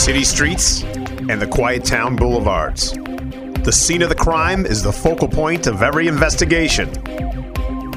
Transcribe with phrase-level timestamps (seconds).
[0.00, 2.92] city streets and the quiet town boulevards.
[3.64, 6.88] The scene of the crime is the focal point of every investigation.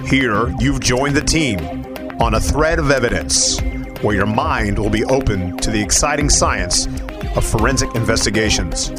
[0.05, 1.59] Here, you've joined the team
[2.19, 3.61] on a thread of evidence
[4.01, 6.87] where your mind will be open to the exciting science
[7.37, 8.89] of forensic investigations.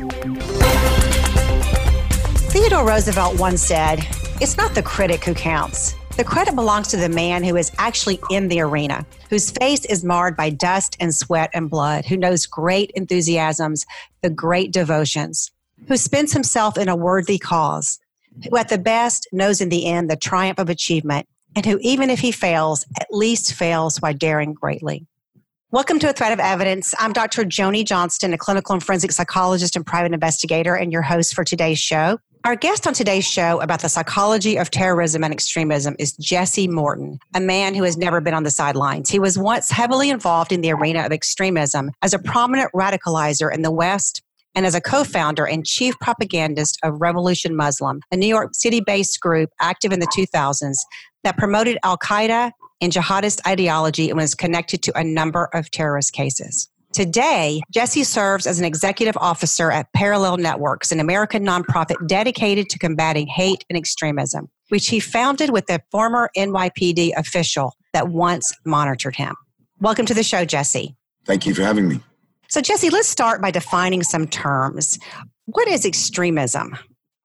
[2.52, 3.98] Theodore Roosevelt once said,
[4.40, 5.94] It's not the critic who counts.
[6.16, 10.04] The credit belongs to the man who is actually in the arena, whose face is
[10.04, 13.84] marred by dust and sweat and blood, who knows great enthusiasms,
[14.22, 15.50] the great devotions,
[15.88, 17.98] who spends himself in a worthy cause,
[18.48, 22.10] who at the best knows in the end the triumph of achievement, and who, even
[22.10, 25.08] if he fails, at least fails while daring greatly.
[25.72, 26.94] Welcome to A Thread of Evidence.
[27.00, 27.42] I'm Dr.
[27.42, 31.80] Joni Johnston, a clinical and forensic psychologist and private investigator, and your host for today's
[31.80, 32.20] show.
[32.44, 37.18] Our guest on today's show about the psychology of terrorism and extremism is Jesse Morton,
[37.34, 39.08] a man who has never been on the sidelines.
[39.08, 43.62] He was once heavily involved in the arena of extremism as a prominent radicalizer in
[43.62, 44.20] the West
[44.54, 48.82] and as a co founder and chief propagandist of Revolution Muslim, a New York City
[48.82, 50.76] based group active in the 2000s
[51.22, 52.50] that promoted Al Qaeda
[52.82, 56.68] and jihadist ideology and was connected to a number of terrorist cases.
[56.94, 62.78] Today, Jesse serves as an executive officer at Parallel Networks, an American nonprofit dedicated to
[62.78, 69.16] combating hate and extremism, which he founded with a former NYPD official that once monitored
[69.16, 69.34] him.
[69.80, 70.94] Welcome to the show, Jesse.
[71.26, 71.98] Thank you for having me.
[72.46, 75.00] So, Jesse, let's start by defining some terms.
[75.46, 76.78] What is extremism?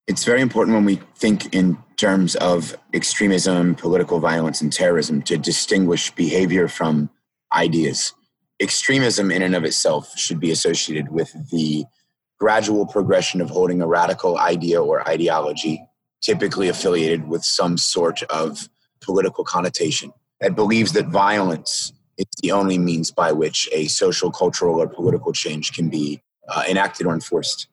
[0.08, 5.38] It's very important when we think in terms of extremism, political violence, and terrorism to
[5.38, 7.11] distinguish behavior from
[7.54, 8.14] ideas
[8.59, 11.85] extremism in and of itself should be associated with the
[12.39, 15.83] gradual progression of holding a radical idea or ideology,
[16.21, 18.69] typically affiliated with some sort of
[19.02, 24.81] political connotation, that believes that violence is the only means by which a social, cultural,
[24.81, 27.67] or political change can be uh, enacted or enforced.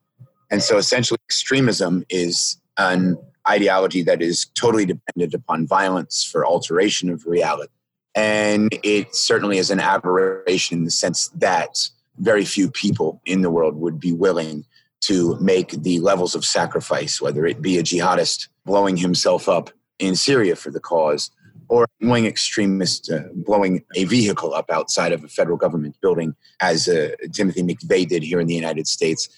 [0.51, 7.11] And so essentially, extremism is an ideology that is totally dependent upon violence for alteration
[7.11, 7.73] of reality.
[8.17, 11.89] And it certainly is an aberration in the sense that
[12.19, 14.65] very few people in the world would be willing
[15.01, 20.17] to make the levels of sacrifice, whether it be a jihadist blowing himself up in
[20.17, 21.31] Syria for the cause,
[21.69, 26.89] or a extremist uh, blowing a vehicle up outside of a federal government building, as
[26.89, 29.29] uh, Timothy McVeigh did here in the United States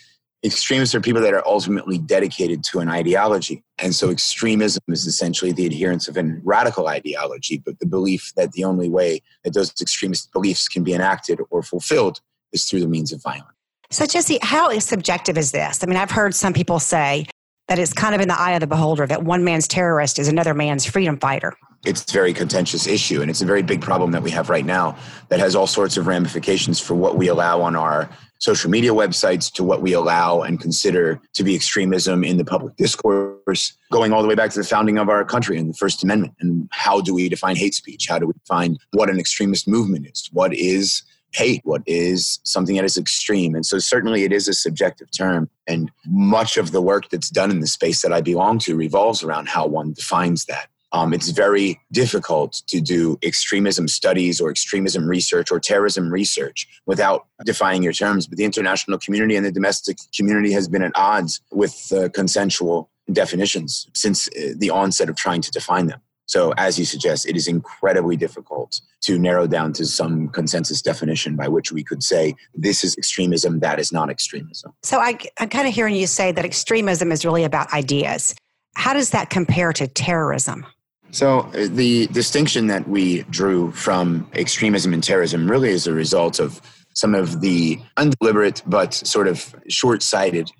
[0.44, 3.62] extremists are people that are ultimately dedicated to an ideology.
[3.78, 8.52] And so extremism is essentially the adherence of a radical ideology, but the belief that
[8.52, 12.20] the only way that those extremist beliefs can be enacted or fulfilled
[12.52, 13.48] is through the means of violence.
[13.90, 15.82] So, Jesse, how subjective is this?
[15.82, 17.26] I mean, I've heard some people say
[17.68, 20.28] that it's kind of in the eye of the beholder that one man's terrorist is
[20.28, 21.54] another man's freedom fighter.
[21.84, 24.64] It's a very contentious issue, and it's a very big problem that we have right
[24.64, 24.96] now
[25.28, 29.52] that has all sorts of ramifications for what we allow on our social media websites
[29.52, 34.22] to what we allow and consider to be extremism in the public discourse, going all
[34.22, 36.34] the way back to the founding of our country and the First Amendment.
[36.40, 38.06] And how do we define hate speech?
[38.08, 40.28] How do we define what an extremist movement is?
[40.32, 41.60] What is hate?
[41.64, 43.54] What is something that is extreme?
[43.54, 45.50] And so, certainly, it is a subjective term.
[45.66, 49.22] And much of the work that's done in the space that I belong to revolves
[49.22, 50.68] around how one defines that.
[50.92, 57.26] Um, it's very difficult to do extremism studies or extremism research or terrorism research without
[57.44, 58.26] defining your terms.
[58.26, 62.90] But the international community and the domestic community has been at odds with uh, consensual
[63.12, 66.00] definitions since uh, the onset of trying to define them.
[66.26, 71.36] So, as you suggest, it is incredibly difficult to narrow down to some consensus definition
[71.36, 74.74] by which we could say this is extremism, that is not extremism.
[74.82, 78.34] So, I, I'm kind of hearing you say that extremism is really about ideas.
[78.76, 80.66] How does that compare to terrorism?
[81.10, 86.38] So, uh, the distinction that we drew from extremism and terrorism really is a result
[86.38, 86.60] of
[86.94, 90.50] some of the undeliberate but sort of short sighted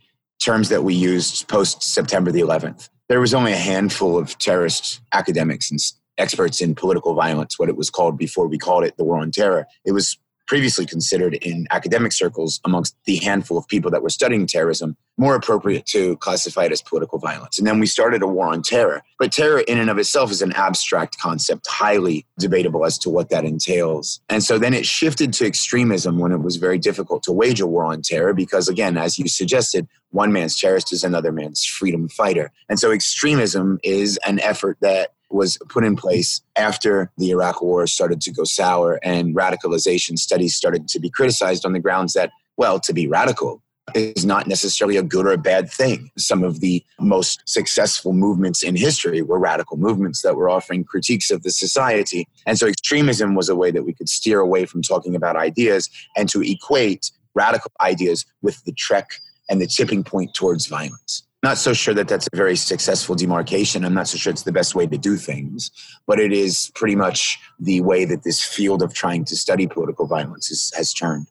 [0.43, 2.89] terms that we used post September the 11th.
[3.09, 5.81] There was only a handful of terrorist academics and
[6.17, 9.31] experts in political violence, what it was called before we called it the war on
[9.31, 9.67] terror.
[9.85, 14.47] It was previously considered in academic circles amongst the handful of people that were studying
[14.47, 17.59] terrorism more appropriate to classify it as political violence.
[17.59, 19.03] And then we started a war on terror.
[19.19, 23.29] But terror, in and of itself, is an abstract concept, highly debatable as to what
[23.29, 24.21] that entails.
[24.29, 27.67] And so then it shifted to extremism when it was very difficult to wage a
[27.67, 32.09] war on terror because, again, as you suggested, one man's terrorist is another man's freedom
[32.09, 32.51] fighter.
[32.69, 37.87] And so extremism is an effort that was put in place after the Iraq War
[37.87, 42.31] started to go sour and radicalization studies started to be criticized on the grounds that,
[42.57, 43.63] well, to be radical
[43.95, 46.11] is not necessarily a good or a bad thing.
[46.19, 51.31] Some of the most successful movements in history were radical movements that were offering critiques
[51.31, 52.27] of the society.
[52.47, 55.89] And so extremism was a way that we could steer away from talking about ideas
[56.17, 59.11] and to equate radical ideas with the trek
[59.49, 61.23] and the tipping point towards violence.
[61.43, 63.85] Not so sure that that's a very successful demarcation.
[63.85, 65.71] I'm not so sure it's the best way to do things,
[66.07, 70.07] but it is pretty much the way that this field of trying to study political
[70.07, 71.29] violence is, has turned.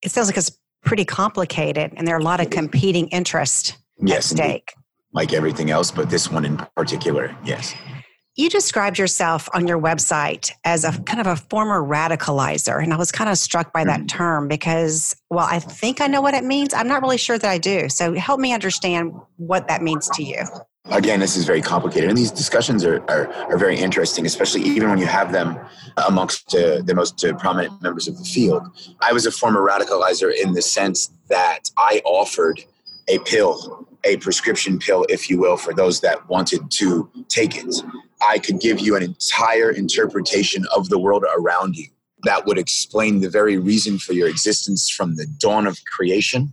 [0.00, 0.52] It sounds like it's
[0.84, 4.72] pretty complicated, and there are a lot of competing interests yes, at stake.
[4.76, 4.84] Indeed.
[5.12, 7.74] Like everything else, but this one in particular, yes.
[8.38, 12.80] You described yourself on your website as a kind of a former radicalizer.
[12.80, 14.08] And I was kind of struck by that mm.
[14.08, 16.72] term because, well, I think I know what it means.
[16.72, 17.88] I'm not really sure that I do.
[17.88, 20.44] So help me understand what that means to you.
[20.84, 22.10] Again, this is very complicated.
[22.10, 25.58] And these discussions are, are, are very interesting, especially even when you have them
[26.06, 28.62] amongst uh, the most uh, prominent members of the field.
[29.00, 32.64] I was a former radicalizer in the sense that I offered
[33.08, 37.74] a pill a prescription pill, if you will, for those that wanted to take it.
[38.26, 41.88] I could give you an entire interpretation of the world around you
[42.24, 46.52] that would explain the very reason for your existence from the dawn of creation,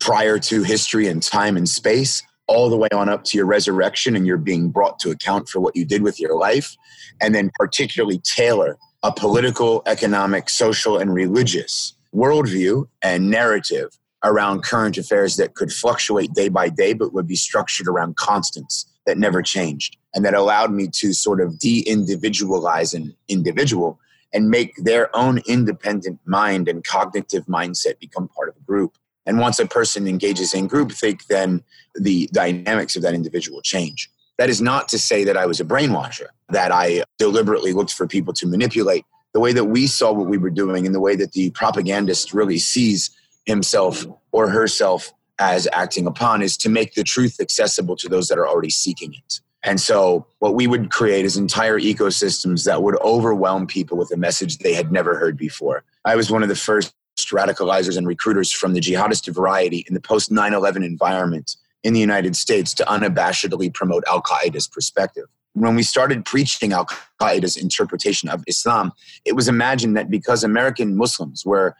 [0.00, 4.16] prior to history and time and space, all the way on up to your resurrection
[4.16, 6.76] and you're being brought to account for what you did with your life,
[7.20, 14.98] and then particularly tailor a political, economic, social, and religious worldview and narrative around current
[14.98, 19.42] affairs that could fluctuate day by day, but would be structured around constants that never
[19.42, 19.96] changed.
[20.14, 23.98] And that allowed me to sort of de individualize an individual
[24.32, 28.96] and make their own independent mind and cognitive mindset become part of a group.
[29.26, 31.62] And once a person engages in groupthink, then
[31.94, 34.10] the dynamics of that individual change.
[34.38, 38.06] That is not to say that I was a brainwasher, that I deliberately looked for
[38.06, 39.04] people to manipulate.
[39.34, 42.32] The way that we saw what we were doing and the way that the propagandist
[42.32, 43.10] really sees
[43.46, 48.38] himself or herself as acting upon is to make the truth accessible to those that
[48.38, 49.40] are already seeking it.
[49.62, 54.16] And so, what we would create is entire ecosystems that would overwhelm people with a
[54.16, 55.84] message they had never heard before.
[56.04, 56.94] I was one of the first
[57.30, 62.00] radicalizers and recruiters from the jihadist variety in the post 9 11 environment in the
[62.00, 65.24] United States to unabashedly promote Al Qaeda's perspective.
[65.54, 66.86] When we started preaching Al
[67.20, 68.92] Qaeda's interpretation of Islam,
[69.24, 71.76] it was imagined that because American Muslims were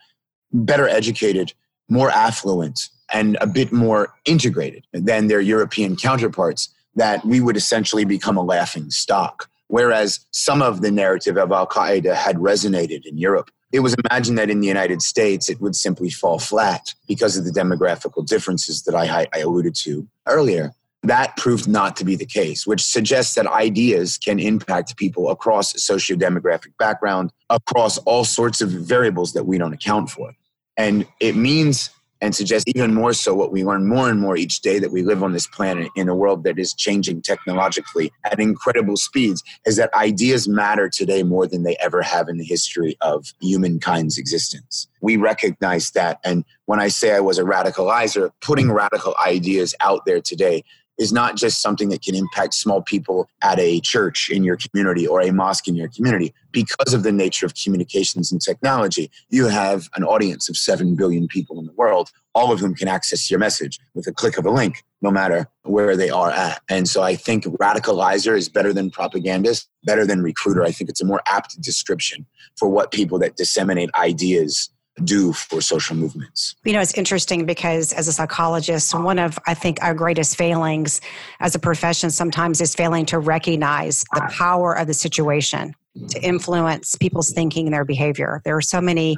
[0.53, 1.53] better educated,
[1.89, 8.05] more affluent, and a bit more integrated than their European counterparts, that we would essentially
[8.05, 9.49] become a laughing stock.
[9.67, 13.49] Whereas some of the narrative of Al Qaeda had resonated in Europe.
[13.71, 17.45] It was imagined that in the United States it would simply fall flat because of
[17.45, 20.73] the demographical differences that I, I alluded to earlier.
[21.03, 25.81] That proved not to be the case, which suggests that ideas can impact people across
[25.81, 30.33] socio-demographic background, across all sorts of variables that we don't account for.
[30.81, 31.91] And it means
[32.21, 35.03] and suggests even more so what we learn more and more each day that we
[35.03, 39.75] live on this planet in a world that is changing technologically at incredible speeds is
[39.75, 44.87] that ideas matter today more than they ever have in the history of humankind's existence.
[45.01, 46.19] We recognize that.
[46.23, 50.63] And when I say I was a radicalizer, putting radical ideas out there today
[50.97, 55.07] is not just something that can impact small people at a church in your community
[55.07, 56.33] or a mosque in your community.
[56.51, 61.27] Because of the nature of communications and technology, you have an audience of 7 billion
[61.27, 64.45] people in the world, all of whom can access your message with a click of
[64.45, 66.61] a link, no matter where they are at.
[66.69, 70.63] And so I think radicalizer is better than propagandist, better than recruiter.
[70.63, 72.25] I think it's a more apt description
[72.57, 74.69] for what people that disseminate ideas
[75.03, 76.55] do for social movements.
[76.65, 81.01] You know, it's interesting because as a psychologist, one of, I think, our greatest failings
[81.39, 85.73] as a profession sometimes is failing to recognize the power of the situation
[86.09, 88.41] to influence people's thinking and their behavior.
[88.45, 89.17] There are so many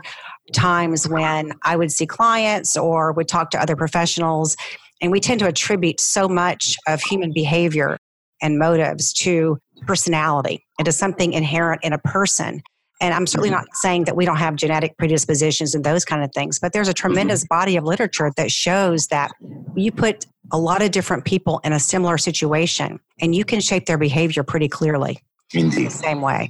[0.53, 4.55] times when I would see clients or would talk to other professionals,
[5.01, 7.97] and we tend to attribute so much of human behavior
[8.41, 12.61] and motives to personality and to something inherent in a person
[13.01, 13.57] and I'm certainly mm-hmm.
[13.57, 16.87] not saying that we don't have genetic predispositions and those kind of things, but there's
[16.87, 17.59] a tremendous mm-hmm.
[17.59, 19.31] body of literature that shows that
[19.75, 23.85] you put a lot of different people in a similar situation and you can shape
[23.85, 25.19] their behavior pretty clearly.
[25.53, 25.87] Indeed.
[25.87, 26.49] The same way.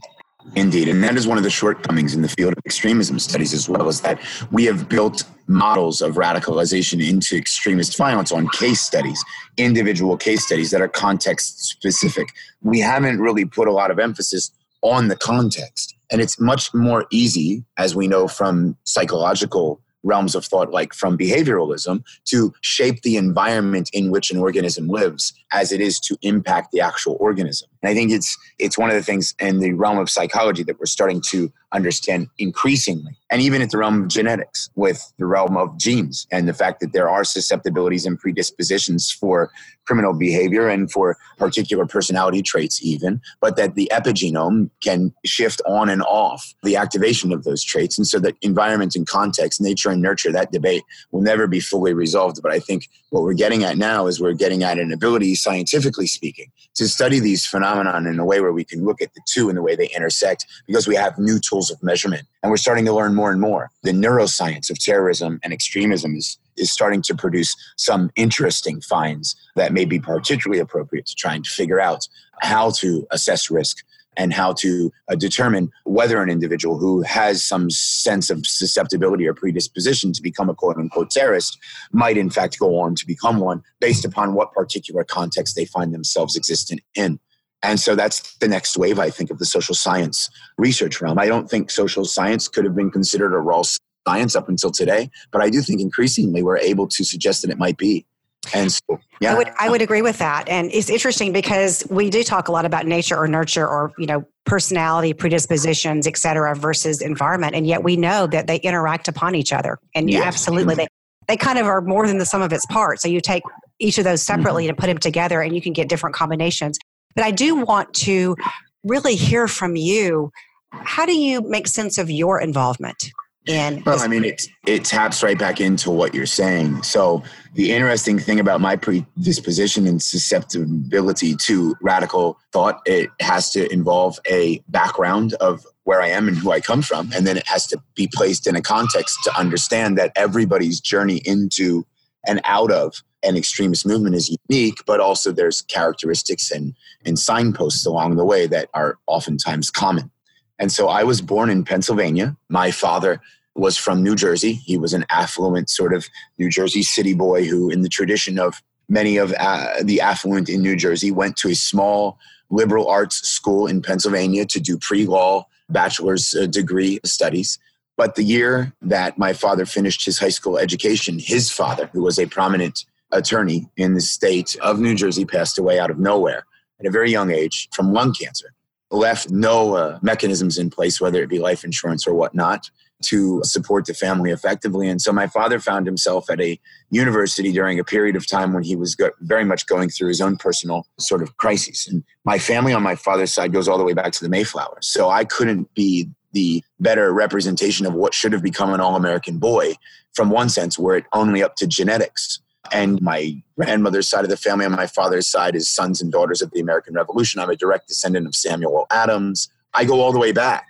[0.56, 0.90] Indeed.
[0.90, 3.88] And that is one of the shortcomings in the field of extremism studies as well,
[3.88, 4.20] is that
[4.52, 9.24] we have built models of radicalization into extremist violence on case studies,
[9.58, 12.28] individual case studies that are context specific.
[12.62, 14.52] We haven't really put a lot of emphasis
[14.84, 15.96] on the context.
[16.12, 21.18] And it's much more easy, as we know from psychological realms of thought, like from
[21.18, 26.72] behavioralism, to shape the environment in which an organism lives as it is to impact
[26.72, 27.70] the actual organism.
[27.84, 30.80] And I think it's it's one of the things in the realm of psychology that
[30.80, 33.18] we're starting to understand increasingly.
[33.30, 36.80] And even at the realm of genetics with the realm of genes and the fact
[36.80, 39.52] that there are susceptibilities and predispositions for
[39.86, 45.90] criminal behavior and for particular personality traits even, but that the epigenome can shift on
[45.90, 47.98] and off the activation of those traits.
[47.98, 51.94] And so that environment and context, nature and nurture, that debate will never be fully
[51.94, 52.40] resolved.
[52.42, 56.08] But I think what we're getting at now is we're getting at an ability, scientifically
[56.08, 59.50] speaking, to study these phenomena in a way where we can look at the two
[59.50, 62.24] and the way they intersect because we have new tools of measurement.
[62.42, 63.70] And we're starting to learn more and more.
[63.84, 69.74] The neuroscience of terrorism and extremism is, is starting to produce some interesting finds that
[69.74, 72.08] may be particularly appropriate to trying to figure out
[72.42, 73.84] how to assess risk
[74.18, 79.34] and how to uh, determine whether an individual who has some sense of susceptibility or
[79.34, 81.58] predisposition to become a quote unquote terrorist
[81.92, 85.94] might in fact go on to become one based upon what particular context they find
[85.94, 87.20] themselves existent in.
[87.63, 91.17] And so that's the next wave, I think, of the social science research realm.
[91.17, 93.63] I don't think social science could have been considered a raw
[94.05, 97.58] science up until today, but I do think increasingly we're able to suggest that it
[97.58, 98.05] might be.
[98.53, 99.32] And so, yeah.
[99.32, 100.50] I would, I would agree with that.
[100.50, 104.05] And it's interesting because we do talk a lot about nature or nurture or, you
[104.05, 107.55] know, personality, predispositions, et cetera, versus environment.
[107.55, 109.79] And yet we know that they interact upon each other.
[109.96, 110.25] And yes.
[110.25, 110.88] absolutely, they,
[111.29, 113.01] they kind of are more than the sum of its parts.
[113.01, 113.43] So you take
[113.79, 114.72] each of those separately mm-hmm.
[114.72, 116.77] and put them together and you can get different combinations.
[117.15, 118.36] But I do want to
[118.84, 120.32] really hear from you.
[120.72, 123.12] How do you make sense of your involvement
[123.46, 123.84] in?
[123.86, 126.84] Well, I mean, it it taps right back into what you're saying.
[126.84, 133.72] So the interesting thing about my predisposition and susceptibility to radical thought, it has to
[133.72, 137.48] involve a background of where I am and who I come from, and then it
[137.48, 141.86] has to be placed in a context to understand that everybody's journey into
[142.25, 146.75] and out of an extremist movement is unique, but also there's characteristics and,
[147.06, 150.12] and signposts along the way that are oftentimes common.
[150.60, 152.36] And so I was born in Pennsylvania.
[152.50, 153.22] My father
[153.56, 154.53] was from New Jersey.
[154.53, 158.62] He was an affluent sort of New Jersey city boy who, in the tradition of
[158.89, 162.18] many of uh, the affluent in New Jersey, went to a small
[162.50, 167.60] liberal arts school in Pennsylvania to do pre law bachelor's uh, degree studies.
[167.96, 172.18] But the year that my father finished his high school education, his father, who was
[172.18, 176.46] a prominent attorney in the state of New Jersey, passed away out of nowhere
[176.79, 178.53] at a very young age from lung cancer.
[178.91, 182.70] Left no uh, mechanisms in place, whether it be life insurance or whatnot,
[183.05, 184.88] to support the family effectively.
[184.88, 188.63] And so my father found himself at a university during a period of time when
[188.63, 191.88] he was go- very much going through his own personal sort of crises.
[191.89, 194.77] And my family on my father's side goes all the way back to the Mayflower.
[194.82, 199.38] So I couldn't be the better representation of what should have become an all American
[199.38, 199.74] boy
[200.13, 202.39] from one sense, were it only up to genetics.
[202.72, 206.41] And my grandmother's side of the family on my father's side is sons and daughters
[206.41, 207.41] of the American Revolution.
[207.41, 209.50] I'm a direct descendant of Samuel Adams.
[209.74, 210.67] I go all the way back.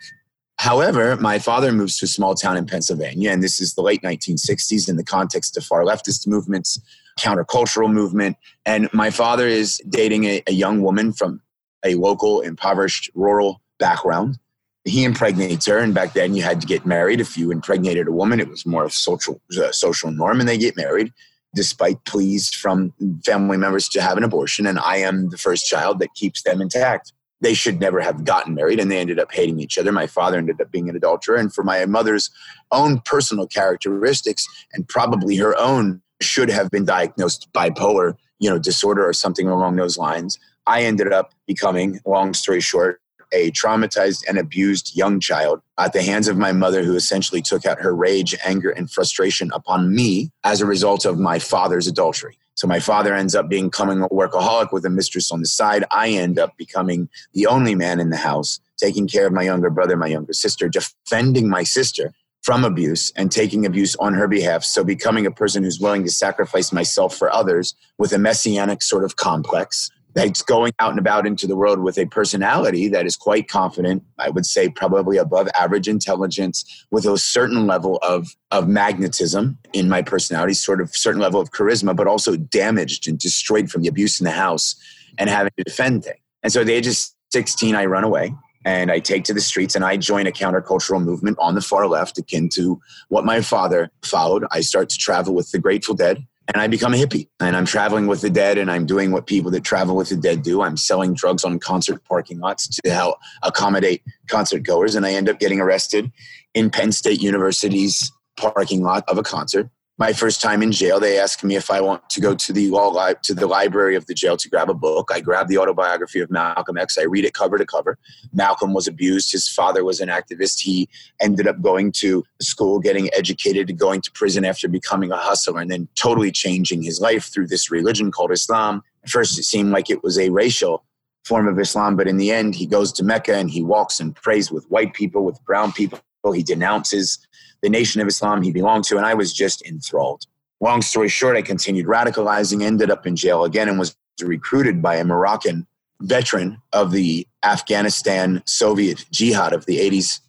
[0.57, 4.01] However, my father moves to a small town in Pennsylvania, and this is the late
[4.01, 6.79] 1960s in the context of far leftist movements,
[7.19, 8.37] countercultural movement.
[8.65, 11.41] And my father is dating a, a young woman from
[11.83, 14.37] a local, impoverished, rural background
[14.85, 18.11] he impregnates her and back then you had to get married if you impregnated a
[18.11, 21.11] woman it was more of social uh, social norm and they get married
[21.55, 22.93] despite pleas from
[23.25, 26.61] family members to have an abortion and i am the first child that keeps them
[26.61, 27.13] intact.
[27.41, 29.91] They should never have gotten married and they ended up hating each other.
[29.91, 32.29] My father ended up being an adulterer and for my mother's
[32.71, 39.07] own personal characteristics and probably her own should have been diagnosed bipolar you know disorder
[39.07, 43.01] or something along those lines i ended up becoming long story short
[43.33, 47.65] a traumatized and abused young child at the hands of my mother, who essentially took
[47.65, 52.37] out her rage, anger, and frustration upon me as a result of my father's adultery.
[52.55, 55.83] So my father ends up becoming a workaholic with a mistress on the side.
[55.89, 59.71] I end up becoming the only man in the house, taking care of my younger
[59.71, 62.13] brother, my younger sister, defending my sister
[62.43, 64.63] from abuse and taking abuse on her behalf.
[64.63, 69.05] So becoming a person who's willing to sacrifice myself for others with a messianic sort
[69.05, 73.15] of complex that's going out and about into the world with a personality that is
[73.15, 78.67] quite confident i would say probably above average intelligence with a certain level of of
[78.67, 83.69] magnetism in my personality sort of certain level of charisma but also damaged and destroyed
[83.69, 84.75] from the abuse in the house
[85.17, 86.97] and having to defend things and so at the age of
[87.31, 88.33] 16 i run away
[88.65, 91.85] and I take to the streets and I join a countercultural movement on the far
[91.87, 92.79] left, akin to
[93.09, 94.45] what my father followed.
[94.51, 97.65] I start to travel with the Grateful Dead and I become a hippie and I'm
[97.65, 100.61] traveling with the dead and I'm doing what people that travel with the dead do.
[100.61, 104.95] I'm selling drugs on concert parking lots to help accommodate concert goers.
[104.95, 106.11] And I end up getting arrested
[106.53, 109.69] in Penn State University's parking lot of a concert.
[110.03, 112.69] My first time in jail, they asked me if I want to go to the
[112.69, 115.09] law li- to the library of the jail to grab a book.
[115.13, 116.97] I grabbed the autobiography of Malcolm X.
[116.97, 117.97] I read it cover to cover.
[118.33, 119.31] Malcolm was abused.
[119.31, 120.59] His father was an activist.
[120.59, 120.89] He
[121.21, 125.71] ended up going to school, getting educated, going to prison after becoming a hustler, and
[125.71, 128.83] then totally changing his life through this religion called Islam.
[129.05, 130.83] At first, it seemed like it was a racial
[131.23, 134.13] form of Islam, but in the end, he goes to Mecca and he walks and
[134.13, 136.01] prays with white people, with brown people.
[136.31, 137.19] He denounces
[137.61, 140.25] the nation of Islam he belonged to, and I was just enthralled.
[140.61, 144.95] Long story short, I continued radicalizing, ended up in jail again, and was recruited by
[144.95, 145.67] a Moroccan
[146.01, 150.19] veteran of the Afghanistan Soviet jihad of the 80s.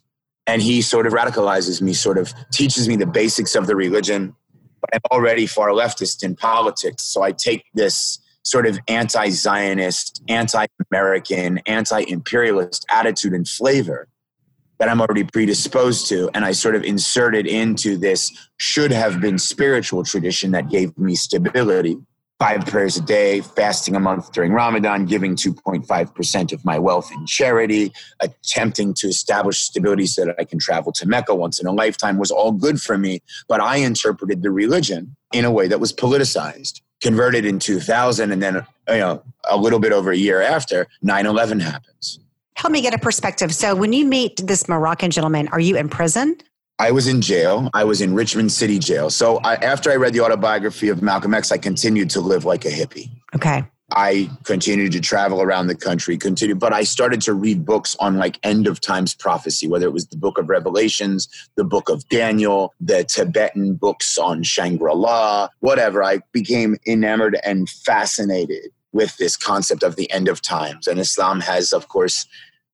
[0.47, 4.35] And he sort of radicalizes me, sort of teaches me the basics of the religion.
[4.81, 7.03] But I'm already far leftist in politics.
[7.03, 14.07] So I take this sort of anti Zionist, anti American, anti imperialist attitude and flavor
[14.77, 16.29] that I'm already predisposed to.
[16.33, 21.15] And I sort of inserted into this should have been spiritual tradition that gave me
[21.15, 21.97] stability.
[22.37, 27.25] Five prayers a day, fasting a month during Ramadan, giving 2.5% of my wealth in
[27.25, 31.71] charity, attempting to establish stability so that I can travel to Mecca once in a
[31.71, 33.21] lifetime was all good for me.
[33.47, 36.81] But I interpreted the religion in a way that was politicized.
[37.01, 41.25] Converted in 2000, and then you know a little bit over a year after, 9
[41.25, 42.19] 11 happens
[42.55, 43.53] Help me get a perspective.
[43.53, 46.37] So, when you meet this Moroccan gentleman, are you in prison?
[46.79, 47.69] I was in jail.
[47.73, 49.09] I was in Richmond City Jail.
[49.09, 52.65] So, I, after I read the autobiography of Malcolm X, I continued to live like
[52.65, 53.09] a hippie.
[53.35, 53.63] Okay.
[53.91, 58.17] I continued to travel around the country, continue, but I started to read books on
[58.17, 62.07] like end of times prophecy, whether it was the book of Revelations, the book of
[62.09, 66.03] Daniel, the Tibetan books on Shangri La, whatever.
[66.03, 70.87] I became enamored and fascinated with this concept of the end of times.
[70.87, 72.25] And Islam has, of course,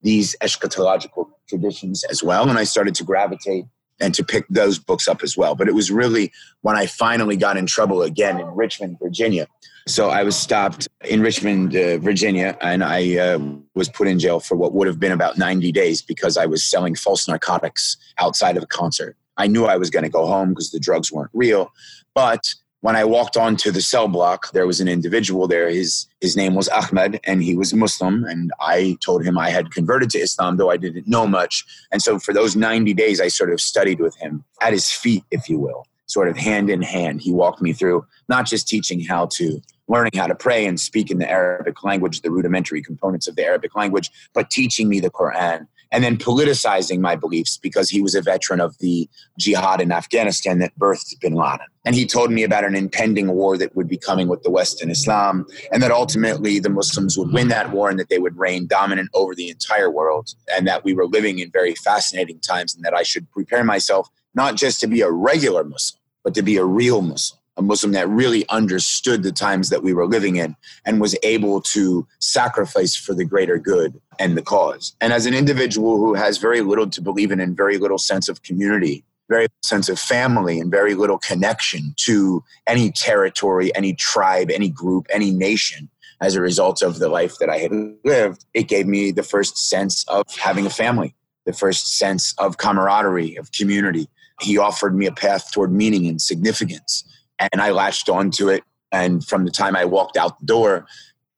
[0.01, 2.49] these eschatological traditions as well.
[2.49, 3.65] And I started to gravitate
[3.99, 5.55] and to pick those books up as well.
[5.55, 6.31] But it was really
[6.61, 9.47] when I finally got in trouble again in Richmond, Virginia.
[9.87, 13.39] So I was stopped in Richmond, uh, Virginia, and I uh,
[13.73, 16.63] was put in jail for what would have been about 90 days because I was
[16.63, 19.17] selling false narcotics outside of a concert.
[19.37, 21.71] I knew I was going to go home because the drugs weren't real.
[22.13, 25.69] But when I walked onto the cell block, there was an individual there.
[25.69, 28.23] His his name was Ahmed, and he was Muslim.
[28.25, 31.63] And I told him I had converted to Islam, though I didn't know much.
[31.91, 35.23] And so for those 90 days, I sort of studied with him at his feet,
[35.31, 37.21] if you will, sort of hand in hand.
[37.21, 41.11] He walked me through not just teaching how to learning how to pray and speak
[41.11, 45.09] in the Arabic language, the rudimentary components of the Arabic language, but teaching me the
[45.09, 49.91] Quran and then politicizing my beliefs because he was a veteran of the jihad in
[49.91, 51.67] Afghanistan that birthed bin Laden.
[51.85, 54.81] And he told me about an impending war that would be coming with the West
[54.81, 58.37] and Islam, and that ultimately the Muslims would win that war and that they would
[58.37, 62.75] reign dominant over the entire world, and that we were living in very fascinating times,
[62.75, 66.41] and that I should prepare myself not just to be a regular Muslim, but to
[66.41, 70.35] be a real Muslim a Muslim that really understood the times that we were living
[70.35, 74.95] in and was able to sacrifice for the greater good and the cause.
[74.99, 78.27] And as an individual who has very little to believe in and very little sense
[78.27, 84.49] of community, very sense of family and very little connection to any territory, any tribe,
[84.49, 87.71] any group, any nation, as a result of the life that I had
[88.03, 92.57] lived, it gave me the first sense of having a family, the first sense of
[92.57, 94.07] camaraderie, of community.
[94.41, 97.03] He offered me a path toward meaning and significance
[97.51, 98.63] and I latched onto it.
[98.91, 100.85] And from the time I walked out the door,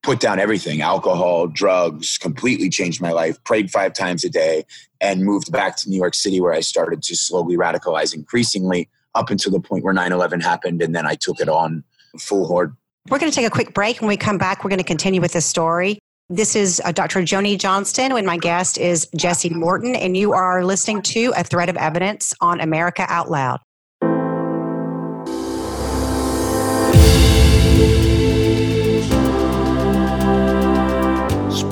[0.02, 4.66] put down everything alcohol, drugs, completely changed my life, prayed five times a day,
[5.00, 9.30] and moved back to New York City where I started to slowly radicalize increasingly up
[9.30, 10.82] until the point where 9 11 happened.
[10.82, 11.84] And then I took it on
[12.20, 12.76] full horde.
[13.10, 14.02] We're going to take a quick break.
[14.02, 16.00] When we come back, we're going to continue with this story.
[16.30, 17.22] This is uh, Dr.
[17.22, 21.68] Joni Johnston, and my guest is Jesse Morton, and you are listening to A Thread
[21.68, 23.60] of Evidence on America Out Loud.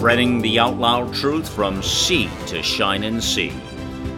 [0.01, 3.53] Spreading the out loud truth from sea to shining sea.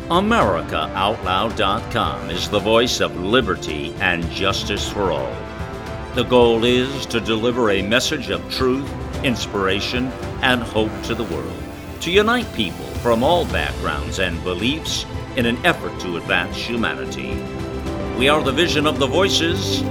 [0.07, 5.35] AmericaOutloud.com is the voice of liberty and justice for all.
[6.15, 8.89] The goal is to deliver a message of truth,
[9.25, 10.07] inspiration,
[10.41, 11.61] and hope to the world,
[11.99, 17.31] to unite people from all backgrounds and beliefs in an effort to advance humanity.
[18.17, 19.81] We are the vision of the voices.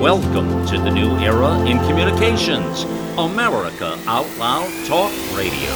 [0.00, 2.82] Welcome to the new era in communications
[3.16, 5.70] America Out Loud Talk Radio.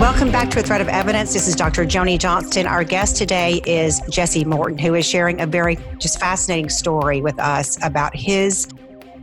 [0.00, 1.34] Welcome back to A Thread of Evidence.
[1.34, 1.84] This is Dr.
[1.84, 2.66] Joni Johnston.
[2.66, 7.38] Our guest today is Jesse Morton, who is sharing a very just fascinating story with
[7.38, 8.66] us about his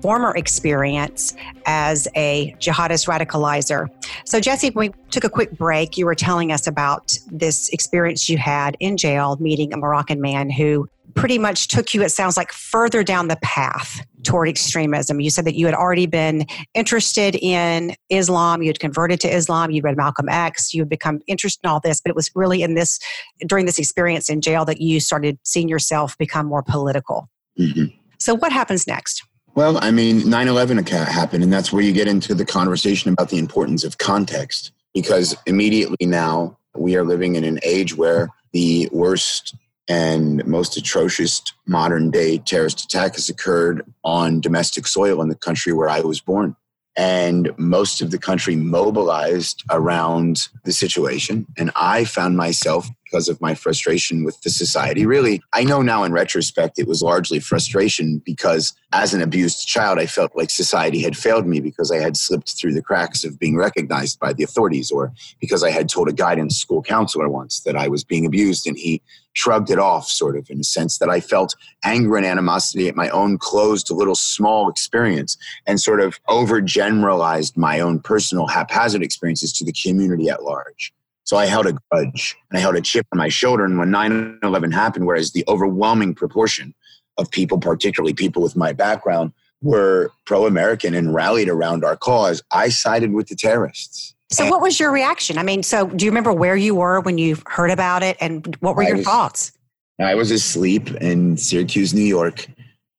[0.06, 1.34] former experience
[1.66, 3.88] as a jihadist radicalizer.
[4.24, 5.98] So, Jesse, we took a quick break.
[5.98, 10.52] You were telling us about this experience you had in jail meeting a Moroccan man
[10.52, 15.20] who pretty much took you, it sounds like, further down the path toward extremism.
[15.20, 19.72] You said that you had already been interested in Islam, you had converted to Islam,
[19.72, 22.62] you read Malcolm X, you had become interested in all this, but it was really
[22.62, 23.00] in this,
[23.48, 27.28] during this experience in jail, that you started seeing yourself become more political.
[27.60, 27.86] Mm-hmm.
[28.20, 29.24] So, what happens next?
[29.56, 33.30] Well, I mean, 9 11 happened, and that's where you get into the conversation about
[33.30, 34.74] the importance of context.
[34.94, 39.56] Because immediately now, we are living in an age where the worst
[39.88, 45.72] and most atrocious modern day terrorist attack has occurred on domestic soil in the country
[45.72, 46.56] where I was born.
[46.98, 51.46] And most of the country mobilized around the situation.
[51.58, 55.06] And I found myself because of my frustration with the society.
[55.06, 60.00] Really, I know now in retrospect, it was largely frustration because as an abused child,
[60.00, 63.40] I felt like society had failed me because I had slipped through the cracks of
[63.40, 67.62] being recognized by the authorities, or because I had told a guidance school counselor once
[67.62, 69.02] that I was being abused and he
[69.32, 72.98] shrugged it off, sort of, in a sense that I felt anger and animosity at
[72.98, 79.54] my own closed, little small experience and sort of overgeneralized my own personal haphazard experiences
[79.54, 80.92] to the community at large.
[81.26, 83.66] So I held a grudge and I held a chip on my shoulder.
[83.66, 86.74] And when 9 11 happened, whereas the overwhelming proportion
[87.18, 92.44] of people, particularly people with my background, were pro American and rallied around our cause,
[92.52, 94.14] I sided with the terrorists.
[94.32, 95.38] So, and what was your reaction?
[95.38, 98.56] I mean, so do you remember where you were when you heard about it and
[98.60, 99.52] what were I your was, thoughts?
[100.00, 102.48] I was asleep in Syracuse, New York,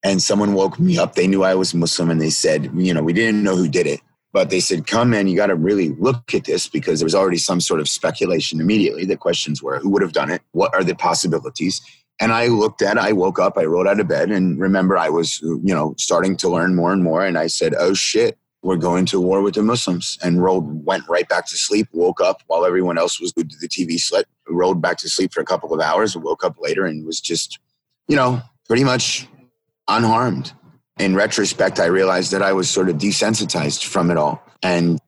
[0.03, 1.15] and someone woke me up.
[1.15, 3.87] They knew I was Muslim and they said, you know, we didn't know who did
[3.87, 4.01] it.
[4.37, 7.15] But they said, come in, you got to really look at this because there was
[7.15, 9.03] already some sort of speculation immediately.
[9.03, 10.43] The questions were, who would have done it?
[10.51, 11.81] What are the possibilities?
[12.19, 15.09] And I looked at I woke up, I rolled out of bed, and remember, I
[15.09, 17.25] was, you know, starting to learn more and more.
[17.25, 20.19] And I said, oh shit, we're going to war with the Muslims.
[20.21, 23.57] And rolled, went right back to sleep, woke up while everyone else was glued to
[23.59, 26.85] the TV set, rolled back to sleep for a couple of hours, woke up later
[26.85, 27.57] and was just,
[28.07, 29.27] you know, pretty much
[29.87, 30.53] unharmed
[30.99, 34.41] in retrospect, I realized that I was sort of desensitized from it all.
[34.63, 34.99] And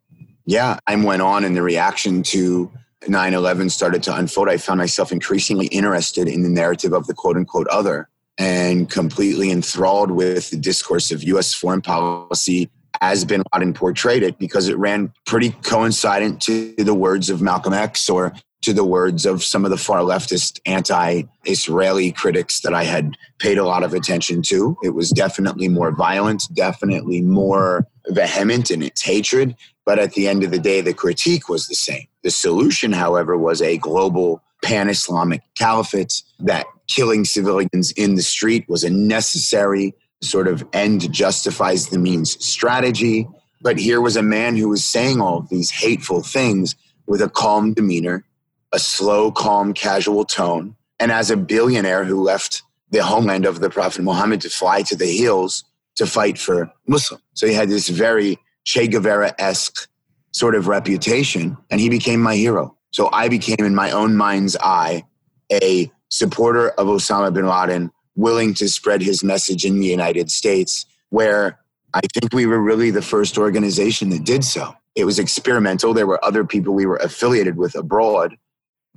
[0.45, 2.71] yeah, I went on and the reaction to
[3.07, 4.49] 9 11 started to unfold.
[4.49, 9.51] I found myself increasingly interested in the narrative of the quote unquote other and completely
[9.51, 12.69] enthralled with the discourse of US foreign policy
[13.01, 17.73] as bin Laden portrayed it because it ran pretty coincident to the words of Malcolm
[17.73, 22.73] X or to the words of some of the far leftist anti Israeli critics that
[22.73, 24.77] I had paid a lot of attention to.
[24.83, 29.55] It was definitely more violent, definitely more vehement in its hatred.
[29.85, 32.07] But at the end of the day, the critique was the same.
[32.23, 38.67] The solution, however, was a global pan Islamic caliphate that killing civilians in the street
[38.67, 43.27] was a necessary sort of end justifies the means strategy.
[43.61, 46.75] But here was a man who was saying all of these hateful things
[47.07, 48.25] with a calm demeanor
[48.73, 50.75] a slow, calm, casual tone.
[50.99, 54.95] And as a billionaire who left the homeland of the Prophet Muhammad to fly to
[54.95, 55.63] the hills
[55.95, 57.21] to fight for Muslim.
[57.33, 59.87] So he had this very Che Guevara esque
[60.31, 62.75] sort of reputation, and he became my hero.
[62.91, 65.03] So I became, in my own mind's eye,
[65.51, 70.85] a supporter of Osama bin Laden, willing to spread his message in the United States,
[71.09, 71.59] where
[71.93, 74.75] I think we were really the first organization that did so.
[74.95, 75.93] It was experimental.
[75.93, 78.37] There were other people we were affiliated with abroad,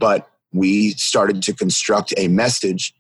[0.03, 2.93] but we started to construct a message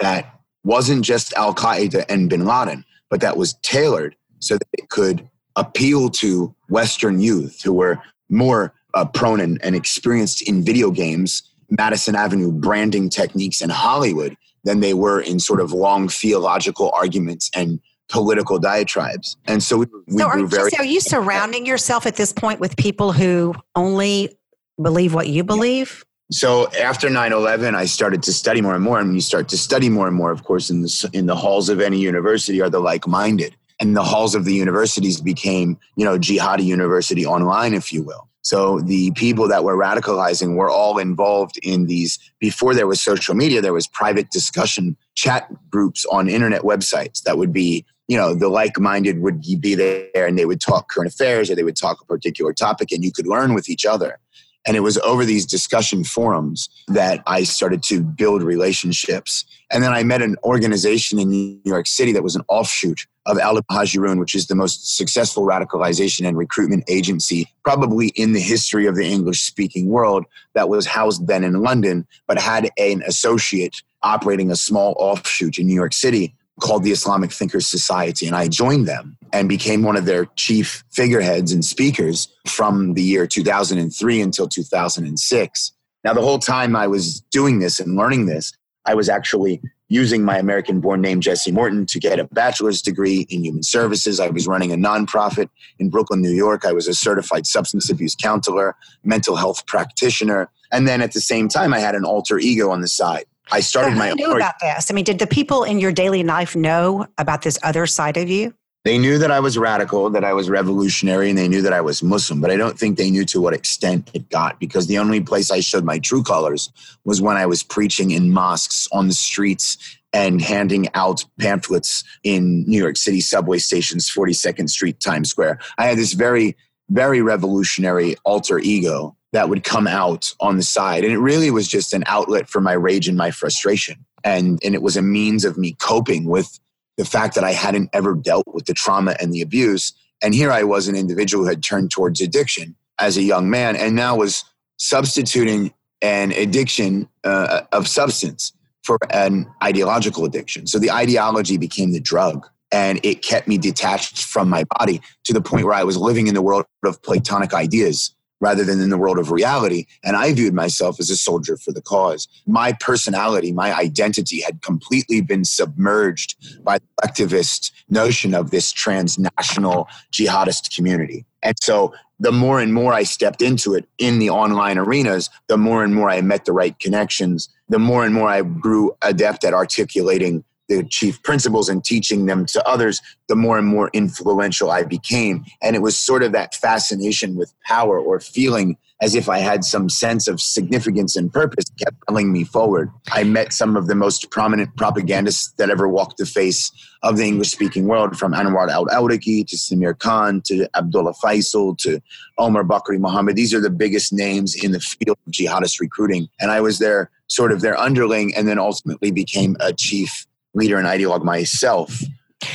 [0.00, 0.34] that
[0.64, 5.28] wasn't just Al Qaeda and bin Laden, but that was tailored so that it could
[5.54, 11.44] appeal to Western youth who were more uh, prone and, and experienced in video games,
[11.70, 17.48] Madison Avenue branding techniques, and Hollywood than they were in sort of long theological arguments
[17.54, 19.36] and political diatribes.
[19.46, 20.70] And so we, we so are, very.
[20.70, 24.36] So are you surrounding yourself at this point with people who only
[24.82, 26.04] believe what you believe?
[26.30, 29.88] So after 9-11 i started to study more and more and you start to study
[29.88, 32.80] more and more of course in the, in the halls of any university are the
[32.80, 33.54] like-minded.
[33.80, 38.28] And the halls of the universities became you know jihadi university online if you will.
[38.42, 43.34] So the people that were radicalizing were all involved in these before there was social
[43.34, 48.34] media there was private discussion chat groups on internet websites that would be you know
[48.34, 52.02] the like-minded would be there and they would talk current affairs or they would talk
[52.02, 54.18] a particular topic and you could learn with each other
[54.66, 59.44] and it was over these discussion forums that I started to build relationships.
[59.72, 63.38] And then I met an organization in New York City that was an offshoot of
[63.38, 68.86] Al Muhajirun, which is the most successful radicalization and recruitment agency probably in the history
[68.86, 73.82] of the English speaking world that was housed then in London, but had an associate
[74.02, 78.26] operating a small offshoot in New York City called the Islamic Thinkers Society.
[78.26, 83.02] And I joined them and became one of their chief figureheads and speakers from the
[83.02, 85.72] year 2003 until 2006.
[86.04, 88.52] Now, the whole time I was doing this and learning this,
[88.86, 93.26] I was actually using my American born name, Jesse Morton, to get a bachelor's degree
[93.28, 94.20] in human services.
[94.20, 96.64] I was running a nonprofit in Brooklyn, New York.
[96.64, 100.48] I was a certified substance abuse counselor, mental health practitioner.
[100.72, 103.24] And then at the same time, I had an alter ego on the side.
[103.52, 104.90] I started so my knew about this.
[104.90, 108.28] I mean, did the people in your daily life know about this other side of
[108.28, 108.54] you?
[108.84, 111.82] They knew that I was radical, that I was revolutionary, and they knew that I
[111.82, 114.96] was Muslim, but I don't think they knew to what extent it got because the
[114.96, 116.72] only place I showed my true colors
[117.04, 119.76] was when I was preaching in mosques on the streets
[120.14, 125.58] and handing out pamphlets in New York City subway stations, 42nd Street, Times Square.
[125.76, 126.56] I had this very,
[126.88, 131.04] very revolutionary alter ego that would come out on the side.
[131.04, 134.04] And it really was just an outlet for my rage and my frustration.
[134.24, 136.58] And, and it was a means of me coping with
[136.96, 139.92] the fact that I hadn't ever dealt with the trauma and the abuse.
[140.22, 143.76] And here I was, an individual who had turned towards addiction as a young man
[143.76, 144.44] and now was
[144.76, 150.66] substituting an addiction uh, of substance for an ideological addiction.
[150.66, 155.32] So the ideology became the drug and it kept me detached from my body to
[155.32, 158.90] the point where I was living in the world of Platonic ideas rather than in
[158.90, 159.86] the world of reality.
[160.02, 162.26] And I viewed myself as a soldier for the cause.
[162.46, 169.88] My personality, my identity had completely been submerged by the collectivist notion of this transnational
[170.12, 171.26] jihadist community.
[171.42, 175.56] And so the more and more I stepped into it in the online arenas, the
[175.56, 179.44] more and more I met the right connections, the more and more I grew adept
[179.44, 184.70] at articulating the chief principles and teaching them to others, the more and more influential
[184.70, 185.44] I became.
[185.60, 189.64] And it was sort of that fascination with power or feeling as if I had
[189.64, 192.90] some sense of significance and purpose kept pulling me forward.
[193.10, 196.70] I met some of the most prominent propagandists that ever walked the face
[197.02, 201.76] of the English speaking world, from Anwar al Awlaki to Samir Khan to Abdullah Faisal
[201.78, 202.00] to
[202.36, 203.36] Omar Bakri Muhammad.
[203.36, 206.28] These are the biggest names in the field of jihadist recruiting.
[206.38, 210.78] And I was there, sort of their underling, and then ultimately became a chief leader
[210.78, 212.02] and ideologue myself.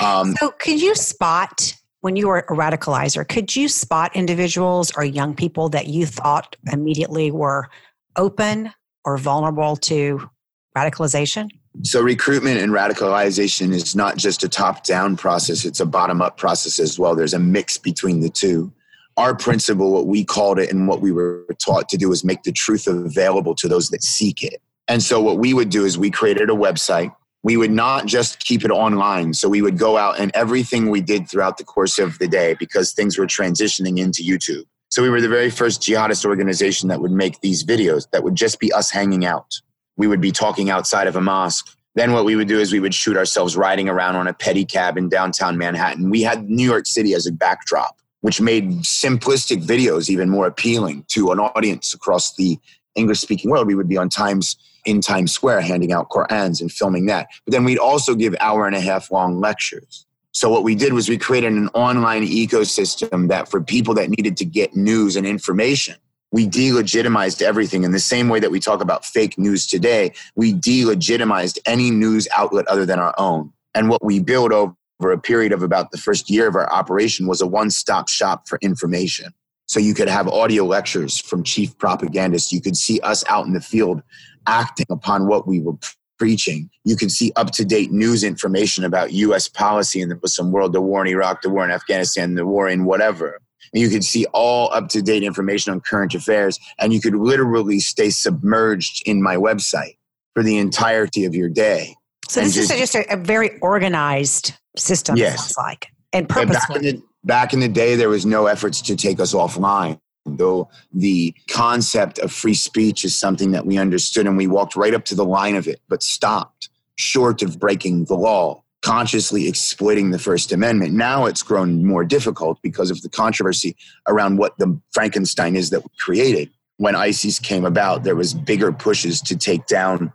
[0.01, 3.27] Um, so, could you spot when you were a radicalizer?
[3.27, 7.69] Could you spot individuals or young people that you thought immediately were
[8.15, 8.71] open
[9.03, 10.29] or vulnerable to
[10.75, 11.49] radicalization?
[11.83, 16.37] So, recruitment and radicalization is not just a top down process, it's a bottom up
[16.37, 17.15] process as well.
[17.15, 18.71] There's a mix between the two.
[19.17, 22.43] Our principle, what we called it and what we were taught to do, is make
[22.43, 24.61] the truth available to those that seek it.
[24.87, 27.13] And so, what we would do is we created a website
[27.45, 29.31] we would not just keep it online.
[29.31, 32.55] So we would go out and everything we did throughout the course of the day
[32.57, 34.63] because things were transitioning into YouTube.
[34.89, 38.33] So we were the very first jihadist organization that would make these videos that would
[38.33, 39.61] just be us hanging out.
[39.95, 41.67] We would be talking outside of a mosque.
[41.93, 44.97] Then what we would do is we would shoot ourselves riding around on a pedicab
[44.97, 46.09] in downtown Manhattan.
[46.09, 51.05] We had New York City as a backdrop, which made simplistic videos even more appealing
[51.09, 52.57] to an audience across the
[52.95, 53.67] English speaking world.
[53.67, 57.27] We would be on Times in Times Square handing out Qur'ans and filming that.
[57.45, 60.05] But then we'd also give hour and a half long lectures.
[60.31, 64.35] So what we did was we created an online ecosystem that for people that needed
[64.37, 65.95] to get news and information,
[66.31, 70.11] we delegitimized everything in the same way that we talk about fake news today.
[70.35, 73.53] We delegitimized any news outlet other than our own.
[73.73, 74.75] And what we built over
[75.11, 78.59] a period of about the first year of our operation was a one-stop shop for
[78.61, 79.33] information.
[79.67, 82.51] So you could have audio lectures from chief propagandists.
[82.51, 84.03] You could see us out in the field
[84.47, 85.75] acting upon what we were
[86.17, 86.69] preaching.
[86.83, 90.73] You can see up to date news information about US policy in the Muslim world,
[90.73, 93.41] the war in Iraq, the war in Afghanistan, the war in whatever.
[93.73, 97.15] And you could see all up to date information on current affairs, and you could
[97.15, 99.97] literally stay submerged in my website
[100.33, 101.95] for the entirety of your day.
[102.29, 105.15] So this just, is just a, a, very organized system.
[105.15, 106.75] Yes, sounds like and purposeful.
[106.75, 109.99] Back in, the, back in the day, there was no efforts to take us offline
[110.25, 114.93] though the concept of free speech is something that we understood and we walked right
[114.93, 120.11] up to the line of it, but stopped short of breaking the law, consciously exploiting
[120.11, 120.93] the First Amendment.
[120.93, 123.75] Now it's grown more difficult because of the controversy
[124.07, 126.49] around what the Frankenstein is that we created.
[126.77, 130.11] When ISIS came about, there was bigger pushes to take down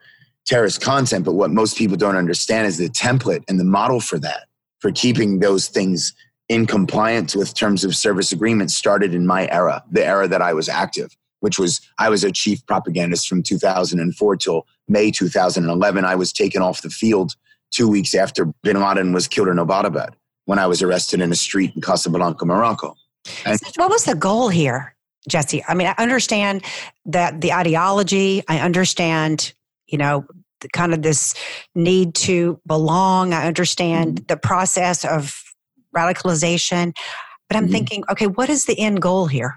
[0.46, 4.18] terrorist content, but what most people don't understand is the template and the model for
[4.18, 4.49] that,
[4.81, 6.14] for keeping those things
[6.51, 10.53] in compliance with terms of service agreements started in my era, the era that I
[10.53, 16.05] was active, which was I was a chief propagandist from 2004 till May 2011.
[16.05, 17.37] I was taken off the field
[17.71, 20.15] two weeks after bin Laden was killed in Abbottabad
[20.47, 22.97] when I was arrested in a street in Casablanca, Morocco.
[23.47, 24.97] And what was the goal here,
[25.29, 25.63] Jesse?
[25.69, 26.65] I mean, I understand
[27.07, 29.53] that the ideology, I understand,
[29.87, 30.27] you know,
[30.73, 31.33] kind of this
[31.77, 33.35] need to belong.
[33.35, 34.27] I understand mm-hmm.
[34.27, 35.50] the process of
[35.96, 36.94] radicalization.
[37.48, 37.72] But I'm mm-hmm.
[37.72, 39.57] thinking, okay, what is the end goal here?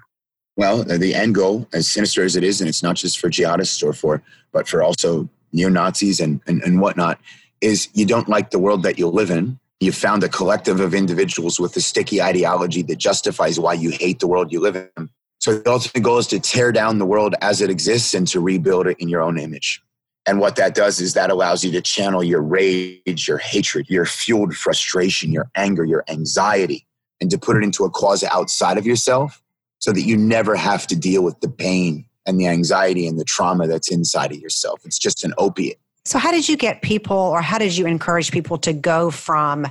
[0.56, 3.82] Well, the end goal, as sinister as it is, and it's not just for jihadists
[3.82, 7.20] or for, but for also neo Nazis and, and, and whatnot,
[7.60, 9.58] is you don't like the world that you live in.
[9.80, 14.20] You found a collective of individuals with a sticky ideology that justifies why you hate
[14.20, 15.10] the world you live in.
[15.40, 18.40] So the ultimate goal is to tear down the world as it exists and to
[18.40, 19.82] rebuild it in your own image.
[20.26, 24.06] And what that does is that allows you to channel your rage, your hatred, your
[24.06, 26.86] fueled frustration, your anger, your anxiety,
[27.20, 29.42] and to put it into a cause outside of yourself
[29.78, 33.24] so that you never have to deal with the pain and the anxiety and the
[33.24, 34.80] trauma that's inside of yourself.
[34.84, 35.78] It's just an opiate.
[36.06, 39.66] So, how did you get people, or how did you encourage people to go from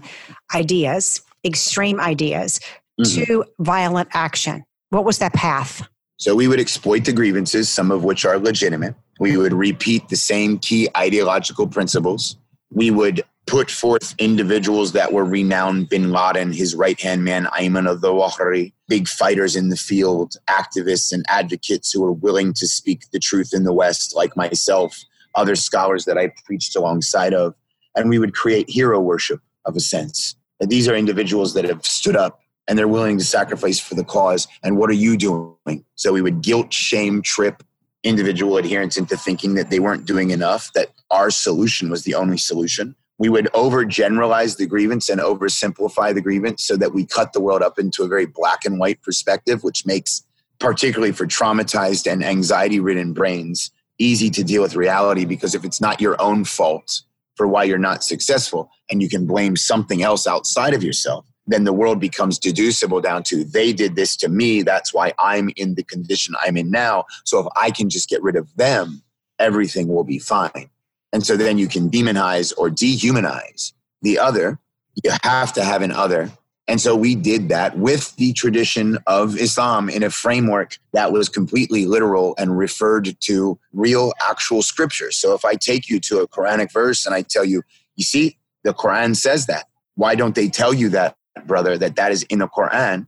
[0.54, 2.60] ideas, extreme ideas,
[3.00, 3.24] mm-hmm.
[3.24, 4.64] to violent action?
[4.90, 5.88] What was that path?
[6.18, 8.96] So, we would exploit the grievances, some of which are legitimate.
[9.20, 12.38] We would repeat the same key ideological principles.
[12.72, 17.88] We would put forth individuals that were renowned bin Laden, his right hand man, Ayman
[17.88, 23.12] al Zawahiri, big fighters in the field, activists and advocates who were willing to speak
[23.12, 25.04] the truth in the West, like myself,
[25.36, 27.54] other scholars that I preached alongside of.
[27.96, 30.36] And we would create hero worship of a sense.
[30.60, 34.06] And these are individuals that have stood up and they're willing to sacrifice for the
[34.06, 34.48] cause.
[34.64, 35.84] And what are you doing?
[35.96, 37.62] So we would guilt, shame, trip
[38.04, 42.38] individual adherents into thinking that they weren't doing enough, that our solution was the only
[42.38, 42.96] solution.
[43.18, 47.62] We would overgeneralize the grievance and oversimplify the grievance so that we cut the world
[47.62, 50.24] up into a very black and white perspective, which makes,
[50.60, 55.26] particularly for traumatized and anxiety ridden brains, easy to deal with reality.
[55.26, 57.02] Because if it's not your own fault
[57.36, 61.64] for why you're not successful and you can blame something else outside of yourself, then
[61.64, 64.62] the world becomes deducible down to they did this to me.
[64.62, 67.06] That's why I'm in the condition I'm in now.
[67.26, 69.04] So if I can just get rid of them,
[69.40, 70.70] everything will be fine.
[71.12, 74.60] And so then you can demonize or dehumanize the other.
[75.04, 76.32] You have to have an other.
[76.68, 81.28] And so we did that with the tradition of Islam in a framework that was
[81.28, 85.18] completely literal and referred to real, actual scriptures.
[85.18, 87.64] So if I take you to a Quranic verse and I tell you,
[87.98, 89.68] you see, the Quran says that.
[89.96, 93.08] Why don't they tell you that, brother, that that is in the Quran?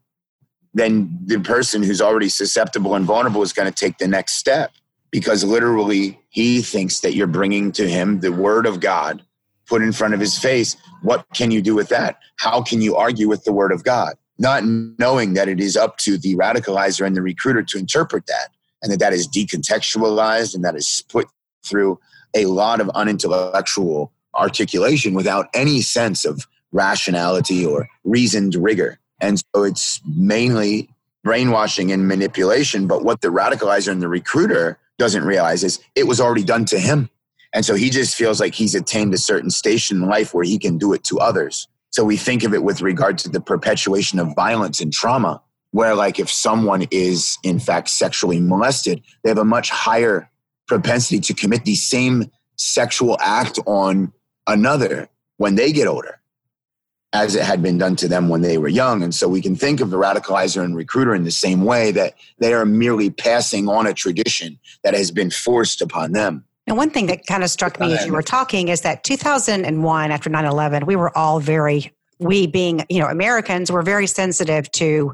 [0.73, 4.71] Then the person who's already susceptible and vulnerable is going to take the next step
[5.11, 9.23] because literally he thinks that you're bringing to him the word of God
[9.67, 10.75] put in front of his face.
[11.01, 12.19] What can you do with that?
[12.38, 14.15] How can you argue with the word of God?
[14.38, 18.49] Not knowing that it is up to the radicalizer and the recruiter to interpret that
[18.81, 21.27] and that that is decontextualized and that is put
[21.65, 21.99] through
[22.35, 28.99] a lot of unintellectual articulation without any sense of rationality or reasoned rigor.
[29.21, 30.89] And so it's mainly
[31.23, 32.85] brainwashing and manipulation.
[32.85, 36.79] But what the radicalizer and the recruiter doesn't realize is it was already done to
[36.79, 37.09] him.
[37.53, 40.59] And so he just feels like he's attained a certain station in life where he
[40.59, 41.67] can do it to others.
[41.91, 45.95] So we think of it with regard to the perpetuation of violence and trauma, where,
[45.95, 50.29] like, if someone is in fact sexually molested, they have a much higher
[50.67, 54.11] propensity to commit the same sexual act on
[54.47, 55.07] another
[55.38, 56.19] when they get older
[57.15, 59.01] as it had been done to them when they were young.
[59.01, 62.13] And so we can think of the radicalizer and recruiter in the same way that
[62.39, 66.43] they are merely passing on a tradition that has been forced upon them.
[66.67, 70.12] And one thing that kind of struck me as you were talking is that 2001,
[70.12, 74.69] after 9 11, we were all very, we being, you know, Americans were very sensitive
[74.71, 75.13] to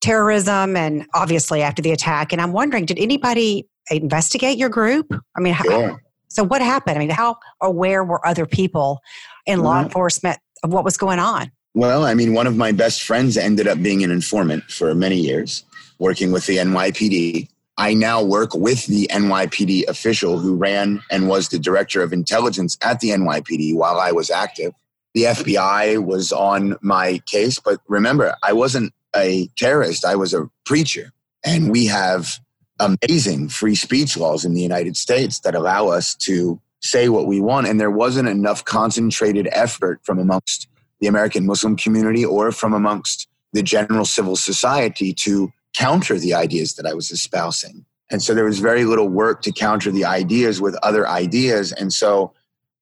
[0.00, 2.32] terrorism and obviously after the attack.
[2.32, 5.12] And I'm wondering, did anybody investigate your group?
[5.36, 6.96] I mean, how, so what happened?
[6.96, 9.00] I mean, how aware were other people
[9.46, 9.86] in law mm-hmm.
[9.86, 11.50] enforcement of what was going on?
[11.74, 15.16] Well, I mean, one of my best friends ended up being an informant for many
[15.16, 15.64] years,
[15.98, 17.48] working with the NYPD.
[17.76, 22.76] I now work with the NYPD official who ran and was the director of intelligence
[22.82, 24.72] at the NYPD while I was active.
[25.14, 30.50] The FBI was on my case, but remember, I wasn't a terrorist, I was a
[30.64, 31.12] preacher.
[31.44, 32.40] And we have
[32.80, 37.40] amazing free speech laws in the United States that allow us to say what we
[37.40, 37.66] want.
[37.66, 40.68] And there wasn't enough concentrated effort from amongst
[41.00, 46.74] the American Muslim community or from amongst the general civil society to counter the ideas
[46.74, 47.84] that I was espousing.
[48.10, 51.72] And so there was very little work to counter the ideas with other ideas.
[51.72, 52.32] And so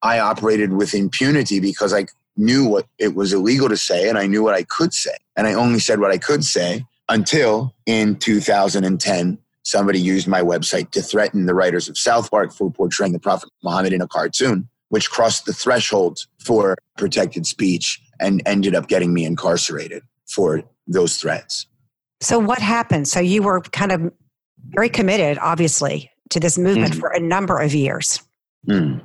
[0.02, 2.06] I operated with impunity because I
[2.36, 5.16] knew what it was illegal to say and I knew what I could say.
[5.36, 10.92] And I only said what I could say until in 2010 somebody used my website
[10.92, 14.68] to threaten the writers of South Park for portraying the Prophet Muhammad in a cartoon,
[14.90, 21.16] which crossed the threshold for protected speech and ended up getting me incarcerated for those
[21.16, 21.66] threats.
[22.20, 23.08] So, what happened?
[23.08, 24.12] So, you were kind of
[24.68, 27.00] very committed, obviously, to this movement mm.
[27.00, 28.20] for a number of years.
[28.68, 29.00] Mm.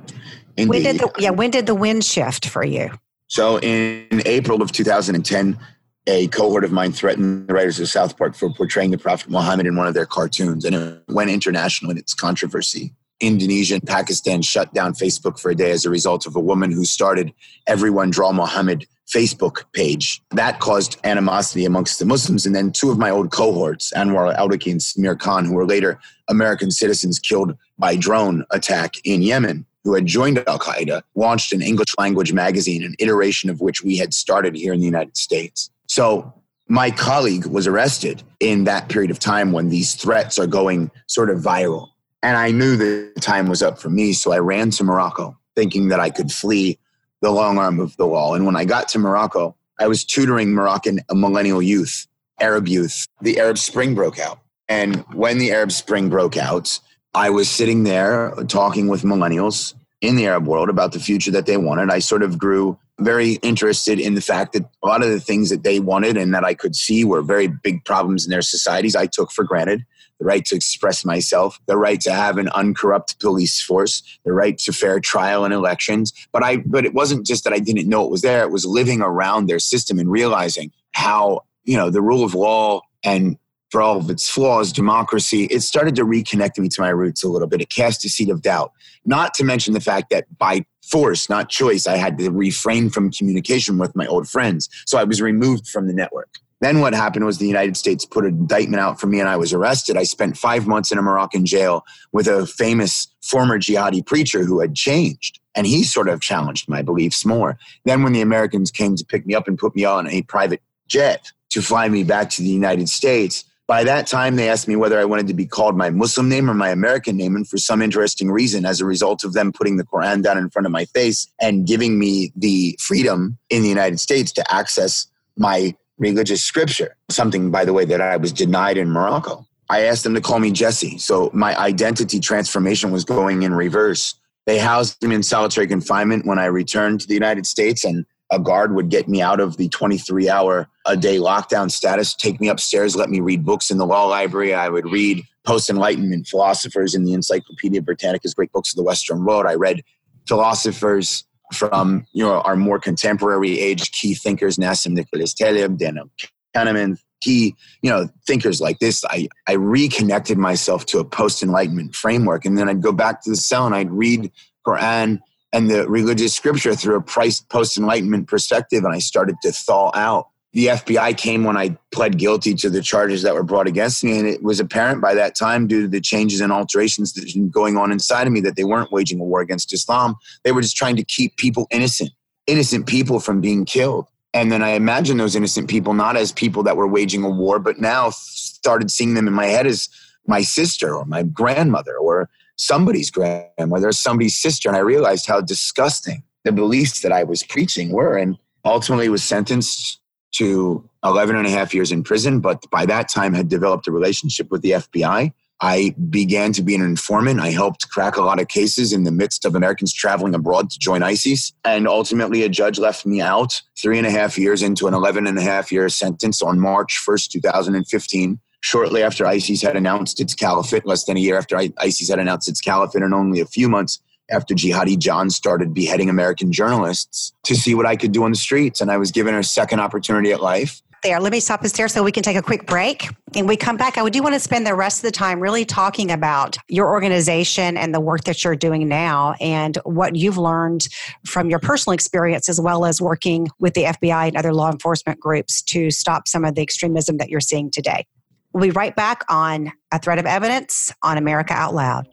[0.56, 2.90] When did the, yeah, when did the wind shift for you?
[3.26, 5.58] So in April of 2010,
[6.06, 9.66] a cohort of mine threatened the writers of South Park for portraying the Prophet Muhammad
[9.66, 12.92] in one of their cartoons, and it went international in its controversy.
[13.20, 16.72] Indonesia and Pakistan shut down Facebook for a day as a result of a woman
[16.72, 17.32] who started
[17.68, 20.20] Everyone Draw Muhammad Facebook page.
[20.30, 22.46] That caused animosity amongst the Muslims.
[22.46, 26.00] And then two of my old cohorts, Anwar al-Awlaki and Samir Khan, who were later
[26.28, 31.62] American citizens killed by drone attack in Yemen, who had joined Al Qaeda, launched an
[31.62, 35.70] English language magazine, an iteration of which we had started here in the United States.
[35.92, 36.32] So
[36.68, 41.28] my colleague was arrested in that period of time when these threats are going sort
[41.28, 41.90] of viral.
[42.22, 44.14] And I knew the time was up for me.
[44.14, 46.78] So I ran to Morocco thinking that I could flee
[47.20, 48.34] the long arm of the wall.
[48.34, 52.06] And when I got to Morocco, I was tutoring Moroccan millennial youth,
[52.40, 53.06] Arab youth.
[53.20, 54.38] The Arab Spring broke out.
[54.70, 56.80] And when the Arab Spring broke out,
[57.12, 61.44] I was sitting there talking with millennials in the Arab world about the future that
[61.44, 61.90] they wanted.
[61.90, 65.50] I sort of grew very interested in the fact that a lot of the things
[65.50, 68.96] that they wanted and that I could see were very big problems in their societies,
[68.96, 69.84] I took for granted.
[70.18, 74.56] The right to express myself, the right to have an uncorrupt police force, the right
[74.58, 76.12] to fair trial and elections.
[76.30, 78.64] But I but it wasn't just that I didn't know it was there, it was
[78.64, 83.36] living around their system and realizing how, you know, the rule of law and
[83.72, 87.28] for all of its flaws, democracy, it started to reconnect me to my roots a
[87.28, 87.62] little bit.
[87.62, 88.70] It cast a seed of doubt.
[89.06, 93.10] Not to mention the fact that by force, not choice, I had to refrain from
[93.10, 94.68] communication with my old friends.
[94.86, 96.38] So I was removed from the network.
[96.62, 99.36] Then what happened was the United States put an indictment out for me and I
[99.36, 99.96] was arrested.
[99.96, 104.60] I spent five months in a Moroccan jail with a famous former jihadi preacher who
[104.60, 105.40] had changed.
[105.56, 107.58] And he sort of challenged my beliefs more.
[107.84, 110.62] Then when the Americans came to pick me up and put me on a private
[110.86, 114.76] jet to fly me back to the United States, by that time, they asked me
[114.76, 117.36] whether I wanted to be called my Muslim name or my American name.
[117.36, 120.50] And for some interesting reason, as a result of them putting the Quran down in
[120.50, 125.06] front of my face and giving me the freedom in the United States to access
[125.36, 129.46] my religious scripture, something, by the way, that I was denied in Morocco.
[129.70, 130.98] I asked them to call me Jesse.
[130.98, 134.14] So my identity transformation was going in reverse.
[134.44, 137.84] They housed me in solitary confinement when I returned to the United States.
[137.84, 142.14] And a guard would get me out of the 23 hour a day lockdown status,
[142.14, 144.54] take me upstairs, let me read books in the law library.
[144.54, 149.24] I would read post Enlightenment philosophers in the Encyclopedia Britannica's Great Books of the Western
[149.24, 149.46] World.
[149.46, 149.82] I read
[150.26, 156.10] philosophers from you know our more contemporary age key thinkers, Nassim Nicholas Taleb, Daniel
[156.56, 159.04] Kahneman, key you know thinkers like this.
[159.10, 163.30] I I reconnected myself to a post Enlightenment framework, and then I'd go back to
[163.30, 164.32] the cell and I'd read
[164.66, 165.20] Quran
[165.52, 170.28] and the religious scripture through a post enlightenment perspective, and I started to thaw out.
[170.54, 174.18] The FBI came when I pled guilty to the charges that were brought against me,
[174.18, 177.78] and it was apparent by that time, due to the changes and alterations that going
[177.78, 180.14] on inside of me, that they weren't waging a war against Islam.
[180.44, 182.10] They were just trying to keep people innocent,
[182.46, 184.08] innocent people from being killed.
[184.34, 187.58] And then I imagined those innocent people not as people that were waging a war,
[187.58, 189.88] but now started seeing them in my head as
[190.26, 192.28] my sister or my grandmother or
[192.62, 194.68] somebody's grandmother, somebody's sister.
[194.68, 198.16] And I realized how disgusting the beliefs that I was preaching were.
[198.16, 199.98] And ultimately was sentenced
[200.32, 203.92] to 11 and a half years in prison, but by that time had developed a
[203.92, 205.32] relationship with the FBI.
[205.60, 207.38] I began to be an informant.
[207.38, 210.78] I helped crack a lot of cases in the midst of Americans traveling abroad to
[210.78, 211.52] join ISIS.
[211.64, 215.26] And ultimately, a judge left me out three and a half years into an 11
[215.26, 220.34] and a half year sentence on March 1st, 2015 shortly after ISIS had announced its
[220.34, 223.68] caliphate, less than a year after ISIS had announced its caliphate, and only a few
[223.68, 224.00] months
[224.30, 228.38] after Jihadi John started beheading American journalists to see what I could do on the
[228.38, 228.80] streets.
[228.80, 230.80] And I was given a second opportunity at life.
[231.02, 233.08] There, let me stop us there so we can take a quick break.
[233.34, 233.98] And we come back.
[233.98, 237.76] I do want to spend the rest of the time really talking about your organization
[237.76, 240.88] and the work that you're doing now and what you've learned
[241.26, 245.18] from your personal experience as well as working with the FBI and other law enforcement
[245.18, 248.06] groups to stop some of the extremism that you're seeing today.
[248.52, 252.06] We'll be right back on A Thread of Evidence on America Out Loud.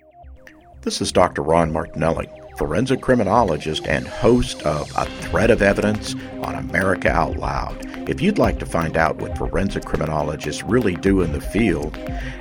[0.83, 1.41] This is Dr.
[1.41, 7.85] Ron Martinelli, forensic criminologist and host of A Thread of Evidence on America Out Loud.
[8.09, 11.97] If you'd like to find out what forensic criminologists really do in the field,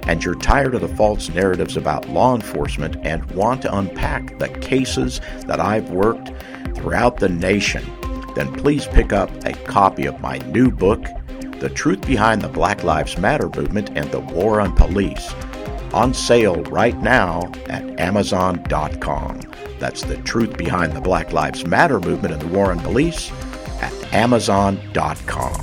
[0.06, 4.48] and you're tired of the false narratives about law enforcement and want to unpack the
[4.60, 6.30] cases that I've worked
[6.76, 7.84] throughout the nation,
[8.36, 11.04] then please pick up a copy of my new book,
[11.60, 15.34] the Truth Behind the Black Lives Matter Movement and the War on Police.
[15.92, 19.40] On sale right now at Amazon.com.
[19.78, 23.32] That's the truth behind the Black Lives Matter movement and the war on police
[23.80, 25.62] at Amazon.com.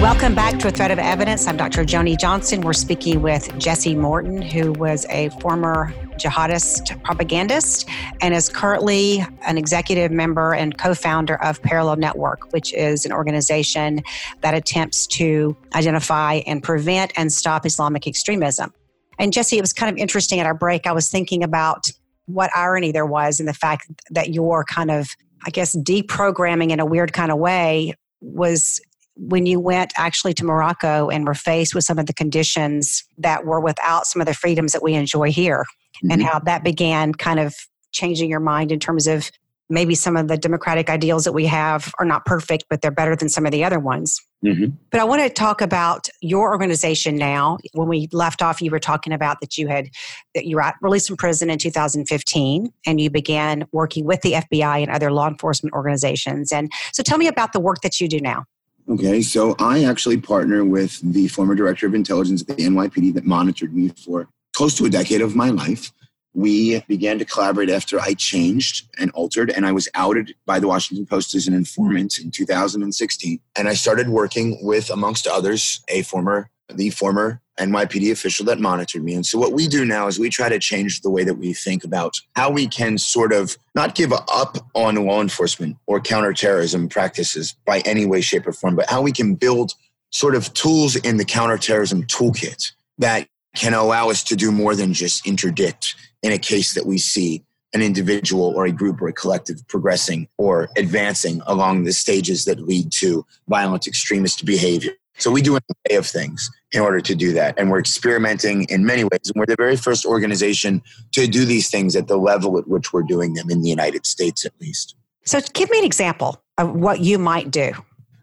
[0.00, 1.46] Welcome back to A Thread of Evidence.
[1.46, 1.84] I'm Dr.
[1.84, 2.60] Joni Johnston.
[2.60, 7.88] We're speaking with Jesse Morton, who was a former jihadist propagandist
[8.20, 13.12] and is currently an executive member and co founder of Parallel Network, which is an
[13.12, 14.00] organization
[14.40, 18.72] that attempts to identify and prevent and stop Islamic extremism.
[19.18, 20.86] And Jesse, it was kind of interesting at our break.
[20.86, 21.86] I was thinking about
[22.26, 25.08] what irony there was in the fact that your kind of,
[25.44, 28.80] I guess, deprogramming in a weird kind of way was
[29.16, 33.46] when you went actually to Morocco and were faced with some of the conditions that
[33.46, 35.64] were without some of the freedoms that we enjoy here,
[35.96, 36.10] mm-hmm.
[36.10, 37.54] and how that began kind of
[37.92, 39.30] changing your mind in terms of
[39.68, 43.16] maybe some of the democratic ideals that we have are not perfect, but they're better
[43.16, 44.20] than some of the other ones.
[44.44, 44.66] Mm-hmm.
[44.90, 47.58] But I want to talk about your organization now.
[47.72, 49.88] When we left off, you were talking about that you had
[50.34, 54.82] that you were released from prison in 2015, and you began working with the FBI
[54.82, 56.52] and other law enforcement organizations.
[56.52, 58.44] And so, tell me about the work that you do now.
[58.88, 63.24] Okay, so I actually partner with the former director of intelligence at the NYPD that
[63.24, 65.92] monitored me for close to a decade of my life.
[66.32, 70.66] We began to collaborate after I changed and altered, and I was outed by the
[70.66, 73.38] Washington Post as an informant in 2016.
[73.56, 79.04] And I started working with, amongst others, a former, the former NYPD official that monitored
[79.04, 79.14] me.
[79.14, 81.52] And so what we do now is we try to change the way that we
[81.52, 86.88] think about how we can sort of not give up on law enforcement or counterterrorism
[86.88, 89.74] practices by any way, shape, or form, but how we can build
[90.10, 94.92] sort of tools in the counterterrorism toolkit that can allow us to do more than
[94.92, 97.42] just interdict in a case that we see
[97.74, 102.60] an individual or a group or a collective progressing or advancing along the stages that
[102.60, 104.92] lead to violent extremist behavior.
[105.18, 107.58] So we do an array of things in order to do that.
[107.58, 109.20] And we're experimenting in many ways.
[109.24, 110.82] And we're the very first organization
[111.12, 114.06] to do these things at the level at which we're doing them in the United
[114.06, 114.94] States, at least.
[115.24, 117.72] So give me an example of what you might do.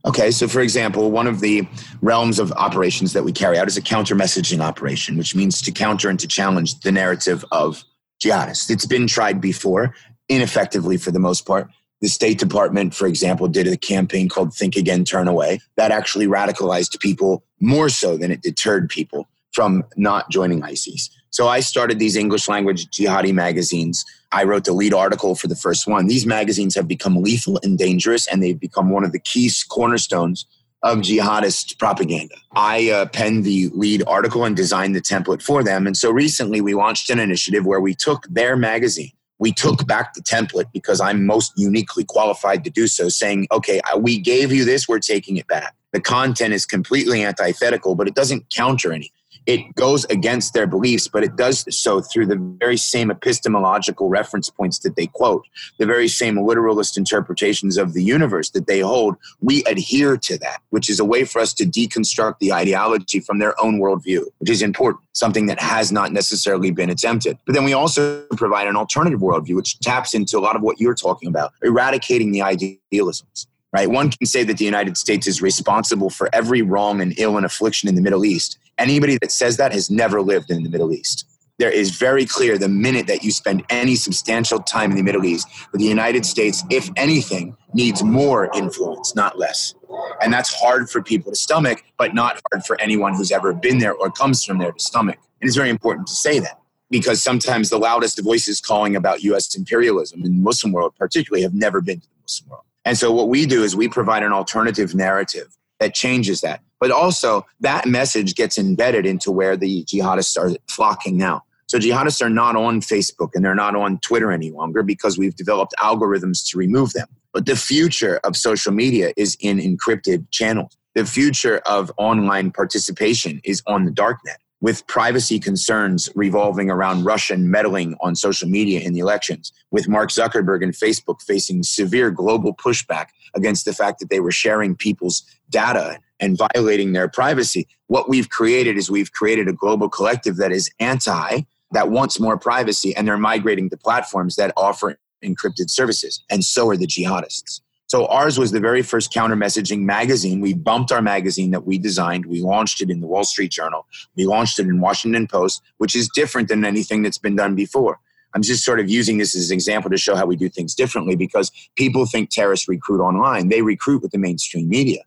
[0.05, 1.65] Okay, so for example, one of the
[2.01, 5.71] realms of operations that we carry out is a counter messaging operation, which means to
[5.71, 7.83] counter and to challenge the narrative of
[8.21, 8.69] jihadists.
[8.69, 9.95] It's been tried before,
[10.27, 11.69] ineffectively for the most part.
[12.01, 16.27] The State Department, for example, did a campaign called Think Again, Turn Away that actually
[16.27, 21.09] radicalized people more so than it deterred people from not joining ISIS.
[21.33, 24.05] So I started these English language jihadi magazines.
[24.31, 26.05] I wrote the lead article for the first one.
[26.05, 30.45] These magazines have become lethal and dangerous, and they've become one of the key cornerstones
[30.83, 32.35] of jihadist propaganda.
[32.51, 35.87] I uh, penned the lead article and designed the template for them.
[35.87, 40.13] And so recently we launched an initiative where we took their magazine we took back
[40.13, 44.63] the template because I'm most uniquely qualified to do so, saying, okay, we gave you
[44.63, 45.75] this, we're taking it back.
[45.91, 51.07] The content is completely antithetical, but it doesn't counter anything it goes against their beliefs,
[51.07, 55.45] but it does so through the very same epistemological reference points that they quote,
[55.79, 59.15] the very same literalist interpretations of the universe that they hold.
[59.41, 63.39] We adhere to that, which is a way for us to deconstruct the ideology from
[63.39, 67.37] their own worldview, which is important, something that has not necessarily been attempted.
[67.45, 70.79] But then we also provide an alternative worldview, which taps into a lot of what
[70.79, 73.89] you're talking about, eradicating the idealisms right?
[73.89, 77.45] One can say that the United States is responsible for every wrong and ill and
[77.45, 78.59] affliction in the Middle East.
[78.77, 81.25] Anybody that says that has never lived in the Middle East.
[81.59, 85.23] There is very clear the minute that you spend any substantial time in the Middle
[85.23, 89.75] East, the United States, if anything, needs more influence, not less.
[90.21, 93.77] And that's hard for people to stomach, but not hard for anyone who's ever been
[93.77, 95.19] there or comes from there to stomach.
[95.39, 96.59] And it's very important to say that
[96.89, 101.53] because sometimes the loudest voices calling about US imperialism in the Muslim world, particularly, have
[101.53, 102.63] never been to the Muslim world.
[102.85, 106.61] And so what we do is we provide an alternative narrative that changes that.
[106.79, 111.43] But also that message gets embedded into where the jihadists are flocking now.
[111.67, 115.35] So jihadists are not on Facebook and they're not on Twitter any longer because we've
[115.35, 117.07] developed algorithms to remove them.
[117.33, 120.77] But the future of social media is in encrypted channels.
[120.95, 127.51] The future of online participation is on the darknet with privacy concerns revolving around Russian
[127.51, 132.55] meddling on social media in the elections, with Mark Zuckerberg and Facebook facing severe global
[132.55, 135.21] pushback against the fact that they were sharing people's
[135.53, 137.67] data and violating their privacy.
[137.87, 141.41] What we've created is we've created a global collective that is anti,
[141.71, 146.23] that wants more privacy, and they're migrating to platforms that offer encrypted services.
[146.29, 147.61] And so are the jihadists.
[147.87, 150.41] So ours was the very first counter messaging magazine.
[150.41, 152.25] We bumped our magazine that we designed.
[152.25, 153.85] We launched it in the Wall Street Journal.
[154.15, 157.99] We launched it in Washington Post, which is different than anything that's been done before.
[158.33, 160.73] I'm just sort of using this as an example to show how we do things
[160.73, 163.49] differently because people think terrorists recruit online.
[163.49, 165.03] They recruit with the mainstream media,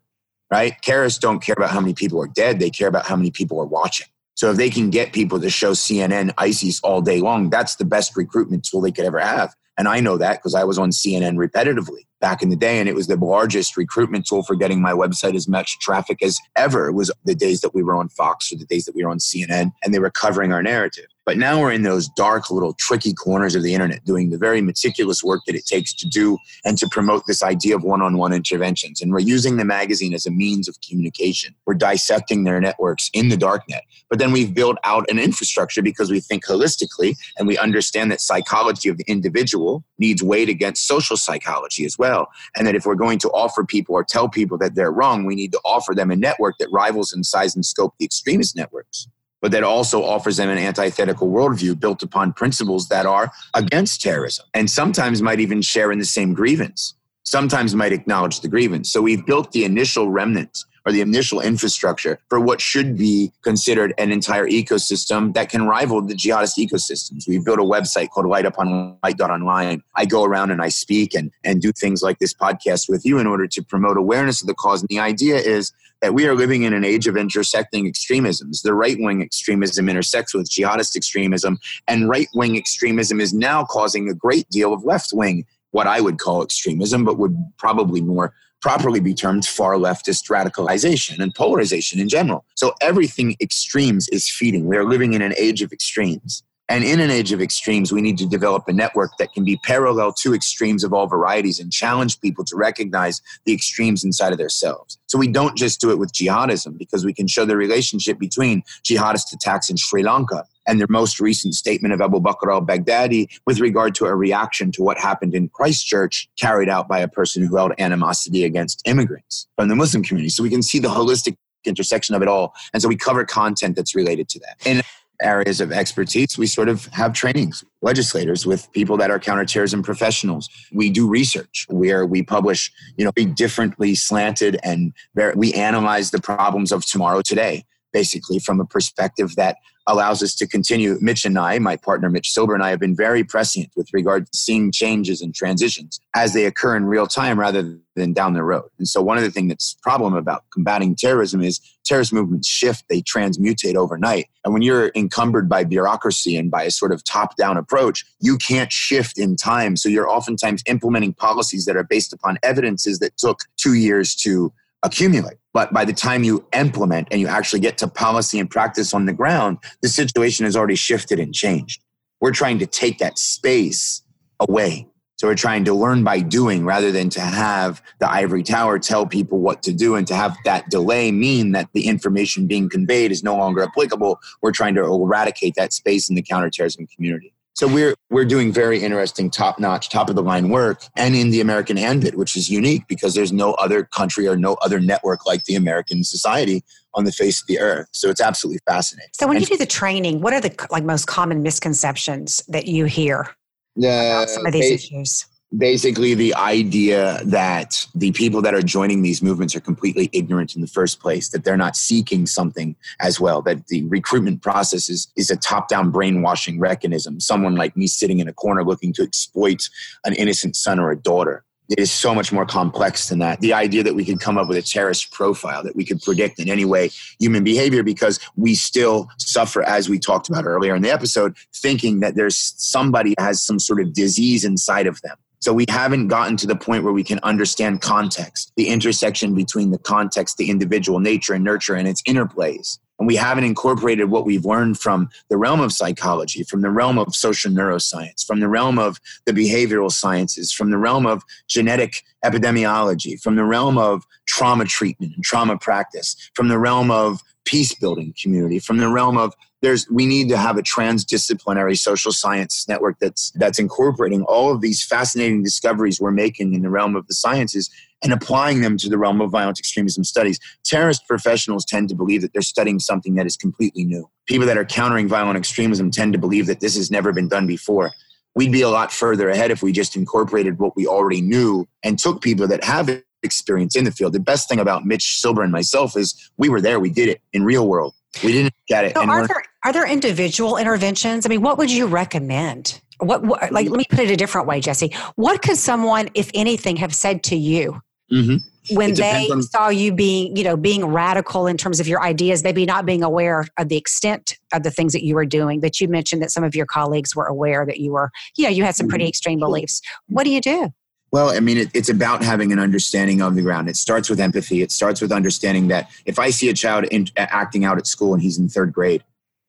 [0.51, 0.75] right?
[0.81, 2.59] Terrorists don't care about how many people are dead.
[2.59, 4.07] They care about how many people are watching.
[4.35, 7.85] So if they can get people to show CNN ISIS all day long, that's the
[7.85, 9.55] best recruitment tool they could ever have.
[9.77, 12.89] And I know that because I was on CNN repetitively back in the day, and
[12.89, 16.87] it was the largest recruitment tool for getting my website as much traffic as ever.
[16.87, 19.09] It was the days that we were on Fox or the days that we were
[19.09, 21.07] on CNN, and they were covering our narrative.
[21.27, 24.61] But now we're in those dark, little tricky corners of the internet doing the very
[24.61, 28.17] meticulous work that it takes to do and to promote this idea of one on
[28.17, 29.01] one interventions.
[29.01, 31.53] And we're using the magazine as a means of communication.
[31.65, 33.81] We're dissecting their networks in the darknet.
[34.09, 38.21] But then we've built out an infrastructure because we think holistically and we understand that
[38.21, 42.06] psychology of the individual needs weight against social psychology as well.
[42.55, 45.35] And that if we're going to offer people or tell people that they're wrong, we
[45.35, 49.07] need to offer them a network that rivals in size and scope the extremist networks
[49.41, 54.45] but that also offers them an antithetical worldview built upon principles that are against terrorism
[54.53, 58.91] and sometimes might even share in the same grievance, sometimes might acknowledge the grievance.
[58.91, 63.93] So we've built the initial remnants or the initial infrastructure for what should be considered
[63.97, 67.27] an entire ecosystem that can rival the jihadist ecosystems.
[67.27, 69.83] We've built a website called Light Up on Light.online.
[69.95, 73.19] I go around and I speak and, and do things like this podcast with you
[73.19, 74.81] in order to promote awareness of the cause.
[74.81, 78.61] And the idea is that we are living in an age of intersecting extremisms.
[78.61, 81.59] The right wing extremism intersects with jihadist extremism,
[81.89, 85.99] and right wing extremism is now causing a great deal of left wing, what I
[85.99, 91.99] would call extremism, but would probably more properly be termed far leftist radicalization and polarization
[91.99, 92.45] in general.
[92.55, 94.65] So everything extremes is feeding.
[94.65, 96.43] We are living in an age of extremes.
[96.69, 99.57] And in an age of extremes, we need to develop a network that can be
[99.63, 104.37] parallel to extremes of all varieties and challenge people to recognize the extremes inside of
[104.37, 104.97] themselves.
[105.07, 108.63] So we don't just do it with jihadism because we can show the relationship between
[108.83, 113.27] jihadist attacks in Sri Lanka and their most recent statement of Abu Bakr al Baghdadi
[113.45, 117.45] with regard to a reaction to what happened in Christchurch carried out by a person
[117.45, 120.29] who held animosity against immigrants from the Muslim community.
[120.29, 122.53] So we can see the holistic intersection of it all.
[122.73, 124.57] And so we cover content that's related to that.
[124.65, 124.81] In
[125.21, 130.47] areas of expertise, we sort of have trainings, legislators with people that are counterterrorism professionals.
[130.71, 134.93] We do research where we publish, you know, be differently slanted and
[135.35, 137.65] we analyze the problems of tomorrow today
[137.97, 140.99] basically from a perspective that allows us to continue.
[141.01, 144.27] Mitch and I, my partner Mitch Silber and I, have been very prescient with regard
[144.27, 148.43] to seeing changes and transitions as they occur in real time rather than down the
[148.43, 148.69] road.
[148.77, 152.83] And so, one of the things that's problem about combating terrorism is terrorist movements shift;
[152.87, 154.27] they transmutate overnight.
[154.45, 158.71] And when you're encumbered by bureaucracy and by a sort of top-down approach, you can't
[158.71, 159.75] shift in time.
[159.75, 164.53] So you're oftentimes implementing policies that are based upon evidences that took two years to
[164.83, 165.37] accumulate.
[165.57, 169.07] But by the time you implement and you actually get to policy and practice on
[169.07, 171.81] the ground, the situation has already shifted and changed.
[172.21, 174.03] We're trying to take that space
[174.39, 174.87] away.
[175.15, 179.07] So we're trying to learn by doing rather than to have the ivory tower tell
[179.07, 183.11] people what to do and to have that delay mean that the information being conveyed
[183.11, 184.19] is no longer applicable.
[184.43, 187.33] We're trying to eradicate that space in the counterterrorism community.
[187.57, 191.31] So we're we're doing very interesting, top notch, top of the line work, and in
[191.31, 195.25] the American ambit, which is unique because there's no other country or no other network
[195.25, 197.87] like the American Society on the face of the earth.
[197.93, 199.09] So it's absolutely fascinating.
[199.13, 202.67] So when and, you do the training, what are the like most common misconceptions that
[202.67, 205.25] you hear uh, about some of these issues?
[205.55, 210.61] Basically the idea that the people that are joining these movements are completely ignorant in
[210.61, 215.07] the first place, that they're not seeking something as well, that the recruitment process is,
[215.15, 217.19] is a top down brainwashing mechanism.
[217.19, 219.69] Someone like me sitting in a corner looking to exploit
[220.05, 221.43] an innocent son or a daughter.
[221.69, 223.41] It is so much more complex than that.
[223.41, 226.39] The idea that we could come up with a terrorist profile that we could predict
[226.39, 230.81] in any way human behavior because we still suffer, as we talked about earlier in
[230.81, 235.53] the episode, thinking that there's somebody has some sort of disease inside of them so
[235.53, 239.77] we haven't gotten to the point where we can understand context, the intersection between the
[239.77, 242.79] context, the individual nature and nurture and its interplays.
[242.99, 246.97] And we haven't incorporated what we've learned from the realm of psychology, from the realm
[246.97, 252.03] of social neuroscience, from the realm of the behavioral sciences, from the realm of genetic
[252.25, 257.73] epidemiology, from the realm of trauma treatment and trauma practice, from the realm of peace
[257.75, 262.67] building community, from the realm of there's we need to have a transdisciplinary social science
[262.67, 267.07] network that's that's incorporating all of these fascinating discoveries we're making in the realm of
[267.07, 267.69] the sciences
[268.03, 270.39] and applying them to the realm of violent extremism studies.
[270.63, 274.07] Terrorist professionals tend to believe that they're studying something that is completely new.
[274.27, 277.47] People that are countering violent extremism tend to believe that this has never been done
[277.47, 277.91] before.
[278.35, 281.97] We'd be a lot further ahead if we just incorporated what we already knew and
[281.97, 284.13] took people that have experience in the field.
[284.13, 287.21] The best thing about Mitch Silber and myself is we were there, we did it
[287.33, 287.95] in real world.
[288.23, 288.93] We didn't get it.
[288.95, 291.25] So are there are there individual interventions?
[291.25, 292.79] I mean, what would you recommend?
[292.99, 294.95] What, what, like let me put it a different way, Jesse.
[295.15, 298.37] What could someone, if anything, have said to you mm-hmm.
[298.77, 302.45] when they on- saw you being, you know, being radical in terms of your ideas,
[302.45, 305.59] maybe not being aware of the extent of the things that you were doing?
[305.59, 308.49] But you mentioned that some of your colleagues were aware that you were, you know,
[308.49, 309.09] you had some pretty mm-hmm.
[309.09, 309.81] extreme beliefs.
[310.07, 310.69] What do you do?
[311.11, 313.67] Well, I mean, it, it's about having an understanding of the ground.
[313.67, 314.61] It starts with empathy.
[314.61, 318.13] It starts with understanding that if I see a child in, acting out at school
[318.13, 319.03] and he's in third grade,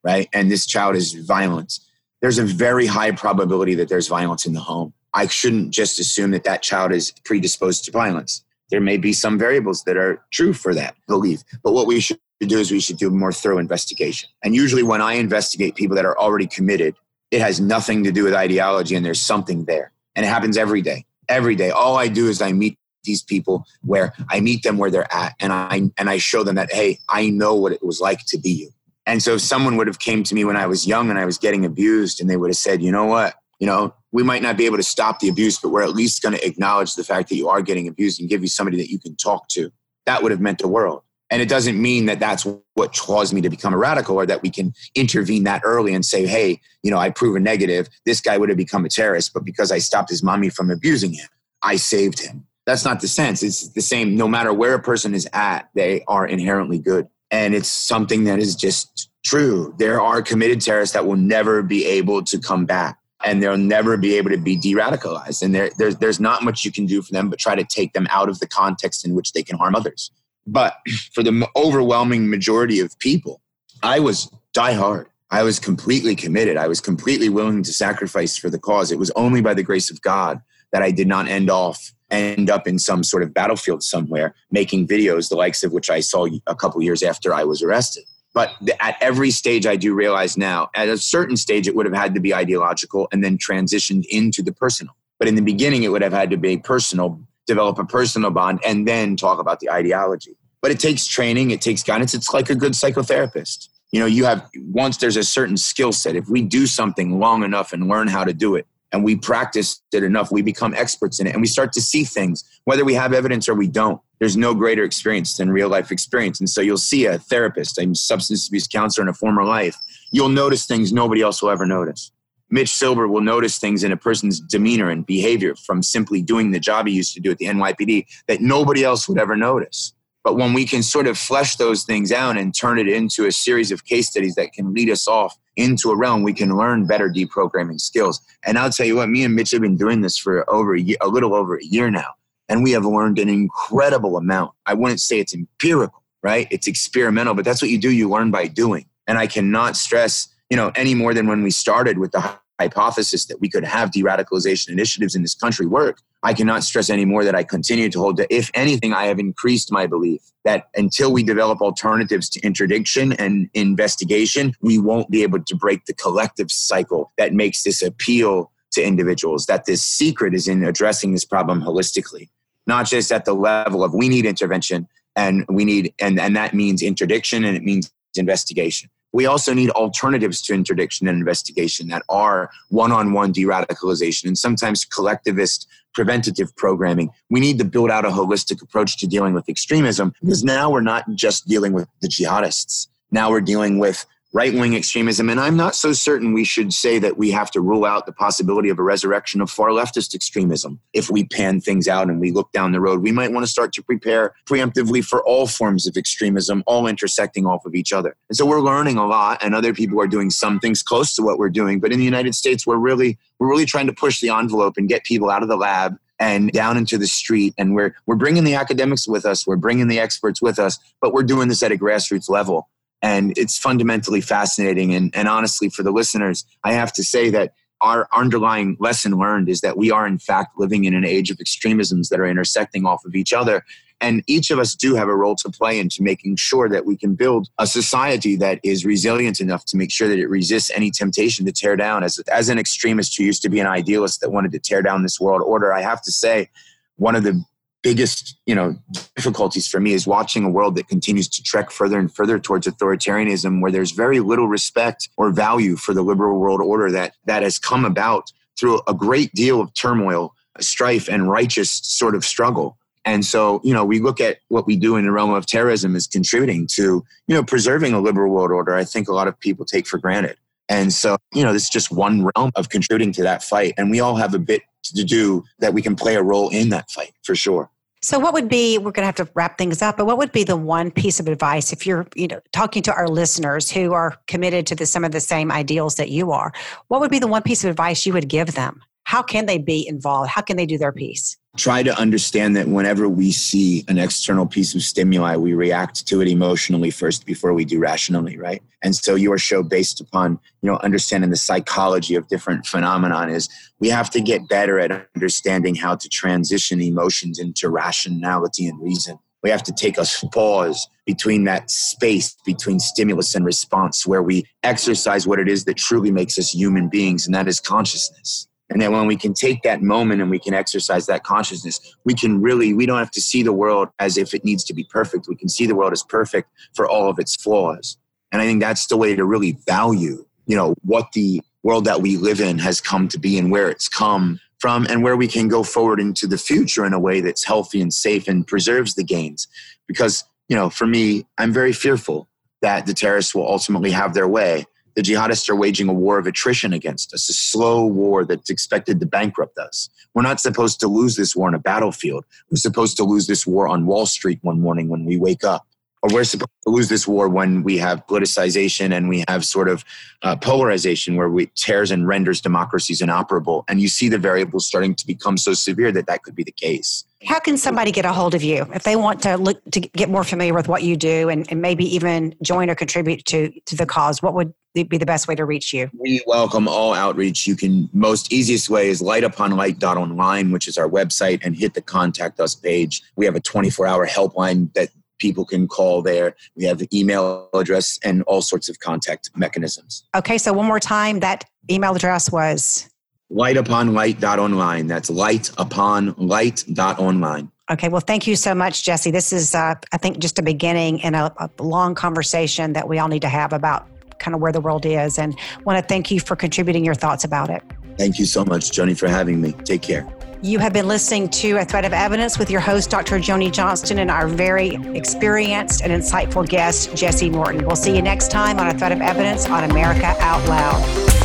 [0.08, 1.78] right, and this child is violent,
[2.20, 4.92] there's a very high probability that there's violence in the home.
[5.14, 8.42] I shouldn't just assume that that child is predisposed to violence.
[8.70, 11.42] There may be some variables that are true for that belief.
[11.62, 14.28] But what we should do is we should do more thorough investigation.
[14.44, 16.94] And usually, when I investigate people that are already committed,
[17.30, 19.92] it has nothing to do with ideology and there's something there.
[20.14, 21.04] And it happens every day.
[21.28, 21.70] Every day.
[21.70, 25.34] All I do is I meet these people where I meet them where they're at
[25.40, 28.38] and I and I show them that hey, I know what it was like to
[28.38, 28.70] be you.
[29.08, 31.24] And so if someone would have came to me when I was young and I
[31.24, 33.34] was getting abused and they would have said, "You know what?
[33.58, 36.22] You know, we might not be able to stop the abuse, but we're at least
[36.22, 38.90] going to acknowledge the fact that you are getting abused and give you somebody that
[38.90, 39.72] you can talk to."
[40.06, 41.02] That would have meant the world.
[41.30, 44.42] And it doesn't mean that that's what caused me to become a radical or that
[44.42, 47.88] we can intervene that early and say, hey, you know, I prove a negative.
[48.06, 51.12] This guy would have become a terrorist, but because I stopped his mommy from abusing
[51.12, 51.28] him,
[51.60, 52.46] I saved him.
[52.64, 53.42] That's not the sense.
[53.42, 54.16] It's the same.
[54.16, 57.08] No matter where a person is at, they are inherently good.
[57.30, 59.74] And it's something that is just true.
[59.78, 63.96] There are committed terrorists that will never be able to come back and they'll never
[63.96, 65.42] be able to be de radicalized.
[65.42, 67.92] And there, there's, there's not much you can do for them but try to take
[67.92, 70.10] them out of the context in which they can harm others.
[70.46, 70.76] But
[71.12, 73.40] for the overwhelming majority of people,
[73.82, 75.08] I was die hard.
[75.30, 76.56] I was completely committed.
[76.56, 78.90] I was completely willing to sacrifice for the cause.
[78.90, 80.40] It was only by the grace of God
[80.72, 84.88] that I did not end off end up in some sort of battlefield somewhere making
[84.88, 88.04] videos the likes of which I saw a couple years after I was arrested.
[88.32, 91.94] But at every stage, I do realize now, at a certain stage, it would have
[91.94, 94.94] had to be ideological and then transitioned into the personal.
[95.18, 98.60] But in the beginning, it would have had to be personal develop a personal bond,
[98.64, 100.36] and then talk about the ideology.
[100.60, 102.14] But it takes training, it takes guidance.
[102.14, 103.68] It's like a good psychotherapist.
[103.90, 107.42] You know, you have once there's a certain skill set, if we do something long
[107.42, 111.20] enough and learn how to do it, and we practice it enough, we become experts
[111.20, 114.00] in it and we start to see things, whether we have evidence or we don't.
[114.18, 116.40] There's no greater experience than real life experience.
[116.40, 119.76] And so you'll see a therapist, a substance abuse counselor in a former life,
[120.10, 122.10] you'll notice things nobody else will ever notice.
[122.50, 126.58] Mitch Silber will notice things in a person's demeanor and behavior from simply doing the
[126.58, 129.92] job he used to do at the NYPD that nobody else would ever notice.
[130.24, 133.32] But when we can sort of flesh those things out and turn it into a
[133.32, 136.86] series of case studies that can lead us off into a realm, we can learn
[136.86, 138.22] better deprogramming skills.
[138.44, 140.80] And I'll tell you what, me and Mitch have been doing this for over a,
[140.80, 142.14] year, a little over a year now,
[142.48, 144.52] and we have learned an incredible amount.
[144.64, 146.48] I wouldn't say it's empirical, right?
[146.50, 147.90] It's experimental, but that's what you do.
[147.90, 148.86] You learn by doing.
[149.06, 152.20] And I cannot stress you know, any more than when we started with the
[152.60, 156.00] hypothesis that we could have de-radicalization initiatives in this country work.
[156.22, 159.18] I cannot stress any more that I continue to hold that if anything, I have
[159.18, 165.22] increased my belief that until we develop alternatives to interdiction and investigation, we won't be
[165.22, 170.34] able to break the collective cycle that makes this appeal to individuals, that this secret
[170.34, 172.28] is in addressing this problem holistically,
[172.66, 176.54] not just at the level of we need intervention and we need, and, and that
[176.54, 182.04] means interdiction and it means investigation we also need alternatives to interdiction and investigation that
[182.08, 187.10] are one on one de radicalization and sometimes collectivist preventative programming.
[187.28, 190.82] We need to build out a holistic approach to dealing with extremism because now we're
[190.82, 192.86] not just dealing with the jihadists.
[193.10, 195.30] Now we're dealing with right wing extremism.
[195.30, 198.12] And I'm not so certain we should say that we have to rule out the
[198.12, 200.80] possibility of a resurrection of far leftist extremism.
[200.92, 203.50] If we pan things out and we look down the road, we might want to
[203.50, 208.16] start to prepare preemptively for all forms of extremism, all intersecting off of each other.
[208.28, 211.22] And so we're learning a lot, and other people are doing some things close to
[211.22, 211.80] what we're doing.
[211.80, 214.88] But in the United States, we're really, we're really trying to push the envelope and
[214.88, 218.42] get people out of the lab and down into the street and we're we're bringing
[218.42, 221.70] the academics with us we're bringing the experts with us but we're doing this at
[221.70, 222.68] a grassroots level
[223.02, 224.94] and it's fundamentally fascinating.
[224.94, 229.48] And, and honestly, for the listeners, I have to say that our underlying lesson learned
[229.48, 232.84] is that we are, in fact, living in an age of extremisms that are intersecting
[232.84, 233.64] off of each other.
[234.00, 236.96] And each of us do have a role to play into making sure that we
[236.96, 240.90] can build a society that is resilient enough to make sure that it resists any
[240.90, 242.04] temptation to tear down.
[242.04, 245.02] As, as an extremist who used to be an idealist that wanted to tear down
[245.02, 246.48] this world order, I have to say,
[246.96, 247.44] one of the
[247.82, 248.76] biggest you know
[249.14, 252.66] difficulties for me is watching a world that continues to trek further and further towards
[252.66, 257.42] authoritarianism where there's very little respect or value for the liberal world order that that
[257.42, 262.76] has come about through a great deal of turmoil strife and righteous sort of struggle.
[263.04, 265.96] And so you know we look at what we do in the realm of terrorism
[265.96, 269.38] as contributing to you know preserving a liberal world order i think a lot of
[269.40, 270.36] people take for granted
[270.68, 273.74] and so, you know, this is just one realm of contributing to that fight.
[273.78, 276.68] And we all have a bit to do that we can play a role in
[276.70, 277.70] that fight for sure.
[278.00, 280.30] So what would be we're going to have to wrap things up, but what would
[280.30, 283.92] be the one piece of advice if you're, you know, talking to our listeners who
[283.92, 286.52] are committed to the, some of the same ideals that you are?
[286.86, 288.82] What would be the one piece of advice you would give them?
[289.08, 290.28] How can they be involved?
[290.28, 291.34] How can they do their piece?
[291.56, 296.20] Try to understand that whenever we see an external piece of stimuli, we react to
[296.20, 298.62] it emotionally first before we do rationally, right?
[298.82, 303.48] And so your show based upon, you know, understanding the psychology of different phenomenon is
[303.78, 309.18] we have to get better at understanding how to transition emotions into rationality and reason.
[309.42, 310.04] We have to take a
[310.34, 315.78] pause between that space between stimulus and response where we exercise what it is that
[315.78, 318.47] truly makes us human beings, and that is consciousness.
[318.70, 322.14] And then when we can take that moment and we can exercise that consciousness, we
[322.14, 324.84] can really, we don't have to see the world as if it needs to be
[324.84, 325.26] perfect.
[325.28, 327.96] We can see the world as perfect for all of its flaws.
[328.30, 332.02] And I think that's the way to really value, you know, what the world that
[332.02, 335.28] we live in has come to be and where it's come from and where we
[335.28, 338.94] can go forward into the future in a way that's healthy and safe and preserves
[338.94, 339.48] the gains.
[339.86, 342.28] Because, you know, for me, I'm very fearful
[342.60, 344.66] that the terrorists will ultimately have their way
[344.98, 348.98] the jihadists are waging a war of attrition against us, a slow war that's expected
[348.98, 349.88] to bankrupt us.
[350.12, 352.24] We're not supposed to lose this war on a battlefield.
[352.50, 355.68] We're supposed to lose this war on Wall Street one morning when we wake up.
[356.02, 359.68] Or we're supposed to lose this war when we have politicization and we have sort
[359.68, 359.84] of
[360.22, 363.64] uh, polarization where we tears and renders democracies inoperable.
[363.68, 366.52] And you see the variables starting to become so severe that that could be the
[366.52, 367.04] case.
[367.24, 370.08] How can somebody get a hold of you if they want to look to get
[370.08, 373.74] more familiar with what you do and, and maybe even join or contribute to to
[373.74, 374.22] the cause?
[374.22, 375.90] What would be the best way to reach you?
[375.98, 377.46] We welcome all outreach.
[377.46, 382.38] You can most easiest way is lightuponlight.online, which is our website, and hit the contact
[382.38, 383.02] us page.
[383.16, 386.34] We have a 24 hour helpline that people can call there.
[386.56, 390.02] We have the email address and all sorts of contact mechanisms.
[390.14, 392.88] Okay, so one more time, that email address was
[393.32, 394.86] lightuponlight.online.
[394.86, 397.52] That's lightuponlight.online.
[397.70, 399.10] Okay, well, thank you so much, Jesse.
[399.10, 402.98] This is, uh, I think, just a beginning in a, a long conversation that we
[402.98, 403.86] all need to have about
[404.18, 405.18] kind of where the world is.
[405.18, 407.62] And want to thank you for contributing your thoughts about it.
[407.98, 409.52] Thank you so much, Joni, for having me.
[409.52, 410.08] Take care.
[410.40, 413.18] You have been listening to A Thread of Evidence with your host, Dr.
[413.18, 417.66] Joni Johnston, and our very experienced and insightful guest, Jesse Morton.
[417.66, 421.17] We'll see you next time on A Thread of Evidence on America Out Loud.